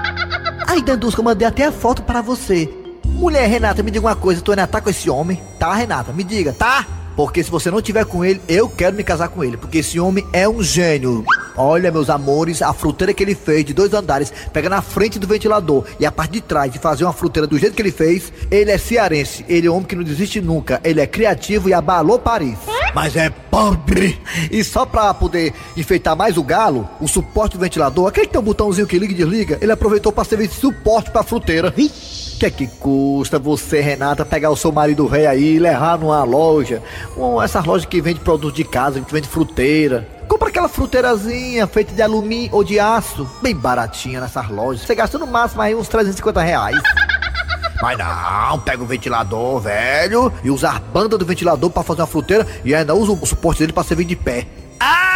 Aí, 0.67 0.81
Dandusca, 0.81 1.21
eu 1.21 1.25
mandei 1.25 1.47
até 1.47 1.67
a 1.67 1.71
foto 1.71 2.03
para 2.03 2.23
você. 2.23 2.84
Mulher, 3.15 3.49
Renata, 3.49 3.83
me 3.83 3.91
diga 3.91 4.07
uma 4.07 4.17
coisa, 4.17 4.43
tu 4.43 4.51
ainda 4.51 4.67
tá 4.67 4.81
com 4.81 4.91
esse 4.91 5.09
homem? 5.09 5.41
Tá, 5.59 5.73
Renata? 5.75 6.13
Me 6.13 6.25
diga, 6.25 6.53
tá? 6.53 6.87
Porque 7.17 7.45
se 7.45 7.51
você 7.51 7.71
não 7.71 7.81
tiver 7.81 8.05
com 8.05 8.25
ele, 8.25 8.41
eu 8.49 8.69
quero 8.69 8.97
me 8.97 9.05
casar 9.05 9.29
com 9.29 9.45
ele, 9.45 9.57
porque 9.57 9.79
esse 9.79 10.01
homem 10.01 10.27
é 10.33 10.49
um 10.49 10.63
gênio. 10.63 11.25
Olha, 11.57 11.93
meus 11.93 12.11
amores, 12.11 12.61
a 12.61 12.73
fruteira 12.73 13.15
que 13.15 13.23
ele 13.23 13.37
fez 13.37 13.65
de 13.65 13.73
dois 13.73 13.95
andares, 13.95 14.33
pega 14.53 14.69
na 14.69 14.83
frente 14.83 15.19
do 15.19 15.27
ventilador 15.27 15.85
e 16.01 16.05
a 16.05 16.11
parte 16.11 16.33
de 16.33 16.41
trás 16.41 16.75
e 16.75 16.79
fazer 16.79 17.05
uma 17.05 17.13
fruteira 17.13 17.47
do 17.47 17.57
jeito 17.57 17.77
que 17.77 17.83
ele 17.83 17.93
fez, 17.93 18.33
ele 18.51 18.73
é 18.73 18.77
cearense, 18.77 19.45
ele 19.49 19.69
é 19.69 19.71
um 19.71 19.75
homem 19.75 19.87
que 19.87 19.95
não 19.95 20.03
desiste 20.03 20.41
nunca, 20.41 20.81
ele 20.83 21.01
é 21.01 21.07
criativo 21.07 21.69
e 21.69 21.73
abalou 21.73 22.19
Paris. 22.19 22.59
Mas 22.93 23.15
é 23.15 23.31
pobre. 23.31 24.21
E 24.51 24.65
só 24.65 24.85
pra 24.85 25.15
poder 25.15 25.55
enfeitar 25.77 26.17
mais 26.17 26.37
o 26.37 26.43
galo, 26.43 26.89
o 27.01 27.07
suporte 27.07 27.57
do 27.57 27.61
ventilador, 27.61 28.09
aquele 28.09 28.27
que 28.27 28.33
tem 28.33 28.41
um 28.41 28.45
botãozinho 28.45 28.89
que 28.89 28.99
liga 28.99 29.13
e 29.13 29.17
desliga, 29.17 29.59
ele 29.61 29.71
aproveitou 29.71 30.11
pra 30.11 30.25
servir 30.25 30.49
de 30.49 30.55
suporte 30.55 31.13
pra 31.13 31.23
fruteira. 31.23 31.71
Que 31.71 32.34
que 32.45 32.47
é 32.47 32.51
que 32.51 32.67
custa 32.67 33.39
você, 33.39 33.81
Renata, 33.81 34.25
pegar 34.25 34.51
o 34.51 34.57
seu 34.57 34.71
marido 34.71 35.07
rei 35.07 35.27
aí 35.27 35.55
e 35.55 35.59
levar 35.59 35.99
numa 35.99 36.23
loja? 36.25 36.83
Um, 37.17 37.41
essas 37.41 37.65
lojas 37.65 37.87
que 37.87 38.03
vende 38.03 38.21
produtos 38.21 38.55
de 38.55 38.65
casa, 38.65 39.01
que 39.01 39.13
vende 39.13 39.29
fruteira. 39.29 40.07
Compra 40.29 40.49
aquela 40.49 40.69
fruteirazinha 40.69 41.67
feita 41.67 41.95
de 41.95 42.03
alumínio 42.03 42.51
ou 42.53 42.63
de 42.63 42.79
aço, 42.79 43.27
bem 43.41 43.55
baratinha 43.55 44.21
nessas 44.21 44.49
lojas. 44.51 44.83
Você 44.83 44.95
gasta 44.95 45.17
no 45.19 45.27
máximo 45.27 45.63
aí 45.63 45.75
uns 45.75 45.89
350 45.89 46.43
reais. 46.43 46.77
Mas 47.81 47.99
não, 47.99 48.59
pega 48.61 48.83
o 48.83 48.87
ventilador, 48.87 49.61
velho, 49.61 50.33
e 50.43 50.51
usa 50.51 50.71
a 50.71 50.79
banda 50.79 51.17
do 51.17 51.25
ventilador 51.25 51.71
pra 51.71 51.83
fazer 51.83 52.03
uma 52.03 52.07
fruteira 52.07 52.47
e 52.65 52.75
ainda 52.75 52.95
usa 52.95 53.13
o 53.13 53.27
suporte 53.27 53.61
dele 53.61 53.73
pra 53.73 53.85
servir 53.85 54.05
de 54.05 54.17
pé. 54.17 54.47
Ah, 54.79 55.14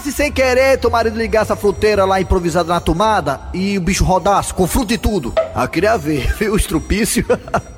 se 0.00 0.12
sem 0.12 0.32
querer 0.32 0.78
teu 0.78 0.90
marido 0.90 1.16
ligasse 1.16 1.52
a 1.52 1.56
fruteira 1.56 2.04
lá 2.04 2.20
improvisada 2.20 2.72
na 2.72 2.80
tomada 2.80 3.40
e 3.52 3.78
o 3.78 3.80
bicho 3.80 4.04
rodasse 4.04 4.52
com 4.52 4.66
fruta 4.66 4.94
e 4.94 4.98
tudo. 4.98 5.32
Ah, 5.54 5.68
queria 5.68 5.96
ver, 5.96 6.34
viu, 6.38 6.54
o 6.54 6.56
estrupício. 6.56 7.24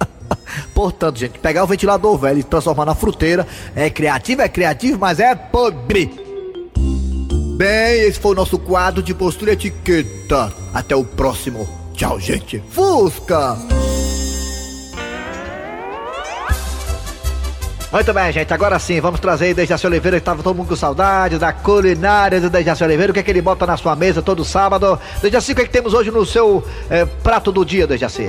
Portanto, 0.75 1.19
gente, 1.19 1.39
pegar 1.39 1.65
o 1.65 1.67
ventilador 1.67 2.17
velho 2.19 2.39
e 2.39 2.43
transformar 2.43 2.85
na 2.85 2.95
fruteira 2.95 3.47
é 3.75 3.91
criativo, 3.91 4.43
é 4.43 4.49
criativo, 4.49 4.99
mas 4.99 5.21
é 5.21 5.35
pobre. 5.35 6.11
Bem, 7.57 8.01
esse 8.03 8.19
foi 8.19 8.33
o 8.33 8.35
nosso 8.35 8.59
quadro 8.59 9.03
de 9.03 9.15
postura 9.15 9.53
etiqueta. 9.53 10.53
Até 10.73 10.97
o 10.97 11.05
próximo. 11.05 11.69
Tchau, 11.95 12.19
gente. 12.19 12.63
Fusca! 12.71 13.82
Muito 17.93 18.15
bem, 18.15 18.33
gente. 18.33 18.53
Agora 18.55 18.79
sim, 18.79 19.01
vamos 19.01 19.21
trazer 19.21 19.47
aí 19.47 19.55
Dejaci 19.55 19.87
Oliveira, 19.87 20.19
que 20.19 20.25
tava 20.25 20.43
todo 20.43 20.57
mundo 20.57 20.69
com 20.69 20.77
saudade 20.77 21.39
da 21.39 21.53
culinária 21.53 22.41
do 22.41 22.49
Dejaci 22.49 22.83
Oliveira. 22.83 23.11
O 23.11 23.15
que 23.15 23.21
é 23.21 23.23
que 23.23 23.31
ele 23.31 23.43
bota 23.43 23.67
na 23.67 23.77
sua 23.77 23.95
mesa 23.95 24.23
todo 24.23 24.45
sábado? 24.45 24.99
Dejaci, 25.21 25.53
o 25.53 25.55
que 25.55 25.63
é 25.63 25.65
que 25.67 25.71
temos 25.71 25.93
hoje 25.93 26.11
no 26.11 26.25
seu 26.25 26.65
eh, 26.89 27.05
prato 27.23 27.53
do 27.53 27.65
dia, 27.65 27.87
Dejaci? 27.87 28.27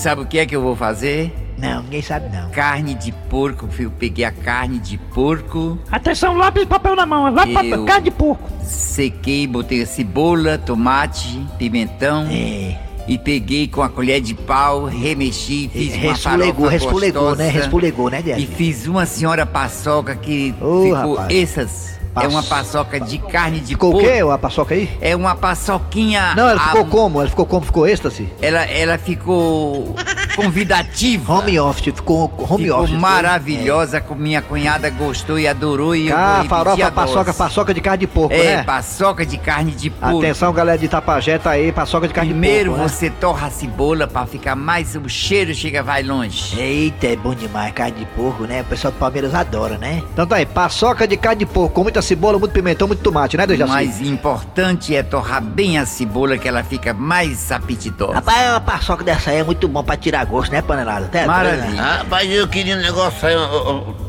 Sabe 0.00 0.22
o 0.22 0.26
que 0.26 0.38
é 0.38 0.46
que 0.46 0.54
eu 0.54 0.62
vou 0.62 0.76
fazer? 0.76 1.34
Não, 1.58 1.82
ninguém 1.82 2.02
sabe 2.02 2.28
não. 2.34 2.50
Carne 2.50 2.94
de 2.94 3.10
porco, 3.12 3.66
filho. 3.68 3.90
Peguei 3.98 4.24
a 4.24 4.30
carne 4.32 4.78
de 4.78 4.96
porco, 4.96 5.78
Atenção, 5.90 6.36
lápis 6.36 6.62
e 6.62 6.66
papel 6.66 6.94
na 6.96 7.06
mão. 7.06 7.32
Lápis 7.32 7.50
e 7.50 7.54
papel. 7.54 7.70
Eu- 7.72 7.84
Cara 7.84 8.00
de 8.00 8.10
porco. 8.12 8.48
sequei, 8.62 9.46
botei 9.46 9.84
cebola, 9.86 10.56
tomate, 10.56 11.44
pimentão. 11.58 12.26
É. 12.30 12.76
E 13.06 13.18
peguei 13.18 13.68
com 13.68 13.82
a 13.82 13.88
colher 13.88 14.20
de 14.20 14.34
pau, 14.34 14.84
remexi, 14.86 15.68
fiz 15.72 15.92
uma 15.94 16.12
Resfulegou, 16.12 16.54
farofa 16.54 16.70
resfulegou, 16.70 17.22
né? 17.22 17.44
gostosa. 17.44 17.50
Resfulegou, 17.50 18.10
né, 18.10 18.20
E 18.20 18.22
Débora? 18.22 18.46
fiz 18.56 18.86
uma 18.86 19.04
senhora 19.06 19.44
paçoca 19.44 20.14
que 20.16 20.54
Ô, 20.60 20.84
ficou 20.84 21.14
rapaz. 21.16 21.34
essas. 21.38 21.94
É 22.22 22.28
uma 22.28 22.44
paçoca 22.44 23.00
de 23.00 23.18
carne 23.18 23.58
de 23.58 23.70
Ficou 23.70 23.90
o 23.90 23.92
porco. 23.94 24.06
quê, 24.08 24.20
a 24.20 24.38
paçoca 24.38 24.72
aí? 24.74 24.88
É 25.00 25.16
uma 25.16 25.34
paçoquinha. 25.34 26.32
Não, 26.36 26.48
ela 26.48 26.60
ficou 26.60 26.80
a- 26.82 26.84
como? 26.84 27.20
Ela 27.20 27.28
ficou 27.28 27.44
como? 27.44 27.66
Ficou 27.66 27.88
êxtase? 27.88 28.28
Ela, 28.40 28.62
ela 28.66 28.96
ficou 28.98 29.96
convidativa. 30.36 31.32
Home 31.34 31.58
office, 31.60 31.84
ficou 31.94 32.32
home 32.38 32.64
ficou 32.64 32.82
office. 32.82 32.98
maravilhosa, 32.98 34.00
com 34.00 34.14
minha 34.14 34.42
cunhada 34.42 34.90
gostou 34.90 35.38
e 35.38 35.46
adorou 35.48 35.94
e 35.94 36.08
eu 36.08 36.16
Ah, 36.16 36.36
vou 36.38 36.48
farofa, 36.48 36.86
a 36.86 36.90
paçoca, 36.90 37.34
paçoca 37.34 37.74
de 37.74 37.80
carne 37.80 37.98
de 37.98 38.06
porco, 38.06 38.34
É, 38.34 38.56
né? 38.56 38.62
paçoca 38.64 39.24
de 39.24 39.36
carne 39.38 39.72
de 39.72 39.90
porco. 39.90 40.18
Atenção, 40.18 40.52
galera 40.52 40.78
de 40.78 40.86
Itapajé, 40.86 41.38
tá 41.38 41.50
aí, 41.50 41.72
paçoca 41.72 42.06
de 42.08 42.14
carne 42.14 42.30
Primeiro 42.30 42.70
de 42.70 42.76
porco, 42.76 42.82
né? 42.82 42.88
você 42.88 43.10
torra 43.10 43.46
a 43.46 43.50
cebola 43.50 44.06
pra 44.06 44.26
ficar 44.26 44.54
mais. 44.56 44.94
O 44.94 45.08
cheiro 45.08 45.54
chega, 45.54 45.82
vai 45.82 46.02
longe. 46.02 46.58
Eita, 46.60 47.06
é 47.08 47.16
bom 47.16 47.34
demais, 47.34 47.72
carne 47.72 47.98
de 47.98 48.06
porco, 48.06 48.44
né? 48.44 48.62
O 48.62 48.64
pessoal 48.64 48.92
do 48.92 48.98
Palmeiras 48.98 49.34
adora, 49.34 49.76
né? 49.78 50.02
Então 50.12 50.26
tá 50.26 50.36
aí, 50.36 50.46
paçoca 50.46 51.06
de 51.06 51.16
carne 51.16 51.40
de 51.40 51.46
porco, 51.46 51.74
com 51.74 51.82
muita 51.82 52.00
cebola, 52.02 52.38
muito 52.38 52.52
pimentão, 52.52 52.86
muito 52.86 53.02
tomate, 53.02 53.36
né, 53.36 53.46
Dejaci? 53.46 53.72
mais 53.72 54.00
importante 54.00 54.94
é 54.94 55.02
torrar 55.02 55.42
bem 55.42 55.78
a 55.78 55.86
cebola 55.86 56.38
que 56.38 56.48
ela 56.48 56.62
fica 56.62 56.92
mais 56.94 57.50
apetitosa. 57.52 58.14
Rapaz, 58.14 58.48
uma 58.50 58.60
paçoca 58.60 59.04
dessa 59.04 59.30
aí 59.30 59.38
é 59.38 59.44
muito 59.44 59.66
bom 59.68 59.82
pra 59.82 59.96
tirar 59.96 60.23
gosto, 60.24 60.52
né, 60.52 60.62
panelada? 60.62 61.06
Doido, 61.06 61.26
Maravilha. 61.26 61.66
né? 61.66 61.96
Rapaz, 61.98 62.30
eu 62.30 62.48
queria 62.48 62.76
um 62.76 62.80
negócio 62.80 63.28
aí, 63.28 63.34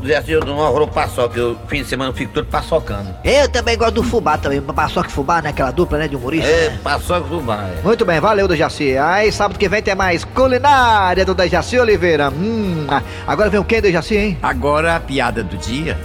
dizer 0.00 0.16
assim, 0.16 0.32
eu 0.32 0.44
não 0.44 0.62
arrolo 0.64 0.86
paçoca, 0.88 1.38
eu 1.38 1.56
fim 1.68 1.82
de 1.82 1.88
semana 1.88 2.10
eu 2.10 2.14
fico 2.14 2.32
todo 2.32 2.46
paçocando. 2.46 3.14
Eu 3.24 3.48
também 3.48 3.76
gosto 3.76 3.94
do 3.94 4.02
fubá 4.02 4.36
também. 4.38 4.60
Paçoca 4.60 5.08
e 5.08 5.12
fubá, 5.12 5.40
né? 5.42 5.50
Aquela 5.50 5.70
dupla, 5.70 5.98
né? 5.98 6.08
De 6.08 6.16
humorista. 6.16 6.48
É, 6.48 6.70
né? 6.70 6.78
paçoca 6.82 7.28
do 7.28 7.40
bar. 7.40 7.70
é. 7.78 7.82
Muito 7.82 8.04
bem, 8.04 8.20
valeu, 8.20 8.46
Dejaci. 8.48 8.96
Aí, 8.96 9.30
sábado 9.32 9.58
que 9.58 9.68
vem 9.68 9.82
tem 9.82 9.94
mais 9.94 10.24
culinária 10.24 11.24
do 11.24 11.34
Dejaci 11.34 11.78
Oliveira. 11.78 12.30
Hum, 12.30 12.86
ah, 12.88 13.02
agora 13.26 13.50
vem 13.50 13.60
o 13.60 13.64
quê, 13.64 13.80
Dejaci, 13.80 14.16
hein? 14.16 14.38
Agora 14.42 14.96
a 14.96 15.00
piada 15.00 15.42
do 15.42 15.56
dia. 15.56 15.98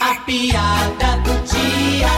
A 0.00 0.14
piada 0.24 1.16
do 1.24 1.42
dia. 1.44 2.08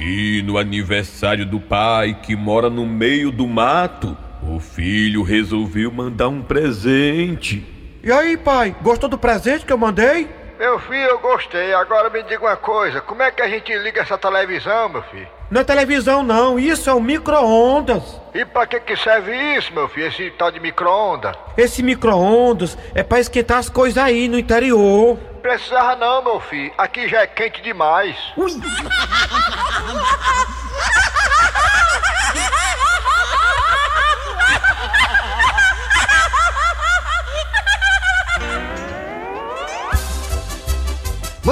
E 0.00 0.42
no 0.42 0.58
aniversário 0.58 1.46
do 1.46 1.60
pai 1.60 2.16
que 2.22 2.34
mora 2.34 2.68
no 2.68 2.84
meio 2.84 3.30
do 3.30 3.46
mato, 3.46 4.16
filho 4.62 5.22
resolveu 5.22 5.92
mandar 5.92 6.28
um 6.28 6.40
presente. 6.40 7.66
E 8.02 8.10
aí, 8.10 8.36
pai, 8.36 8.74
gostou 8.80 9.08
do 9.08 9.18
presente 9.18 9.66
que 9.66 9.72
eu 9.72 9.78
mandei? 9.78 10.28
Meu 10.58 10.78
filho, 10.78 11.02
eu 11.02 11.18
gostei. 11.18 11.74
Agora 11.74 12.08
me 12.08 12.22
diga 12.22 12.44
uma 12.44 12.56
coisa: 12.56 13.00
como 13.00 13.22
é 13.22 13.30
que 13.30 13.42
a 13.42 13.48
gente 13.48 13.74
liga 13.78 14.00
essa 14.00 14.16
televisão, 14.16 14.88
meu 14.88 15.02
filho? 15.02 15.28
Não 15.50 15.60
é 15.60 15.64
televisão, 15.64 16.22
não, 16.22 16.58
isso 16.58 16.88
é 16.88 16.94
um 16.94 17.00
micro-ondas. 17.00 18.02
E 18.32 18.44
pra 18.44 18.66
que 18.66 18.80
que 18.80 18.96
serve 18.96 19.32
isso, 19.56 19.72
meu 19.74 19.88
filho, 19.88 20.06
esse 20.06 20.30
tal 20.30 20.50
de 20.50 20.60
micro-ondas? 20.60 21.36
Esse 21.58 21.82
micro-ondas 21.82 22.78
é 22.94 23.02
pra 23.02 23.20
esquentar 23.20 23.58
as 23.58 23.68
coisas 23.68 24.02
aí 24.02 24.28
no 24.28 24.38
interior. 24.38 25.18
Precisava 25.42 25.96
não, 25.96 26.22
meu 26.22 26.40
filho. 26.40 26.72
Aqui 26.78 27.08
já 27.08 27.22
é 27.22 27.26
quente 27.26 27.60
demais. 27.60 28.16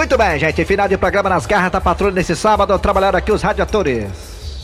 Muito 0.00 0.16
bem, 0.16 0.38
gente. 0.38 0.64
Final 0.64 0.88
de 0.88 0.96
programa 0.96 1.28
nas 1.28 1.44
garras 1.44 1.70
da 1.70 1.78
patrulha 1.78 2.14
nesse 2.14 2.34
sábado. 2.34 2.76
Trabalharam 2.78 3.18
aqui 3.18 3.30
os 3.30 3.42
radiadores. 3.42 4.08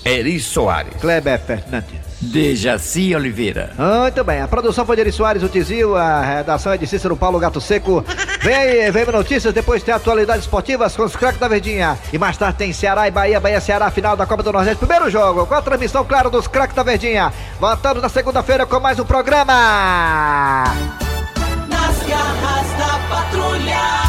Eri 0.03 0.41
Soares. 0.41 0.95
Kleber 0.99 1.39
Fernandes. 1.39 2.01
Dejaci 2.23 3.15
Oliveira. 3.15 3.71
Muito 3.77 4.25
bem, 4.25 4.41
a 4.41 4.49
produção 4.49 4.87
foi 4.87 4.97
de 4.97 5.03
Eri 5.03 5.13
Soares, 5.13 5.43
o 5.43 5.49
Tizil, 5.51 5.95
a 5.95 6.23
redação 6.23 6.73
é 6.73 6.79
de 6.79 6.87
Cícero 6.87 7.15
Paulo 7.19 7.39
Gato 7.39 7.61
Seco. 7.61 8.03
Vem 8.41 8.55
aí, 8.55 8.91
vem 8.91 9.05
notícias, 9.05 9.53
depois 9.53 9.83
tem 9.83 9.93
atualidades 9.93 10.45
esportivas 10.45 10.97
com 10.97 11.03
os 11.03 11.15
craques 11.15 11.39
da 11.39 11.49
Verdinha. 11.49 11.99
E 12.11 12.17
mais 12.17 12.39
tarde 12.39 12.57
tem 12.57 12.73
Ceará 12.73 13.07
e 13.07 13.11
Bahia, 13.11 13.39
Bahia 13.39 13.61
Ceará, 13.61 13.91
final 13.91 14.17
da 14.17 14.25
Copa 14.25 14.43
do 14.43 14.51
Nordeste, 14.55 14.79
primeiro 14.79 15.11
jogo, 15.11 15.45
com 15.45 15.55
a 15.55 15.61
transmissão, 15.61 16.03
claro, 16.03 16.31
dos 16.31 16.49
craques 16.49 16.75
da 16.75 16.83
Verdinha. 16.83 17.31
Voltamos 17.61 18.03
na 18.03 18.09
segunda-feira 18.09 18.65
com 18.65 18.81
mais 18.81 18.99
um 18.99 19.05
programa. 19.05 20.65
Nas 21.69 22.09
garras 22.09 22.67
da 22.79 22.99
patrulha. 23.15 23.97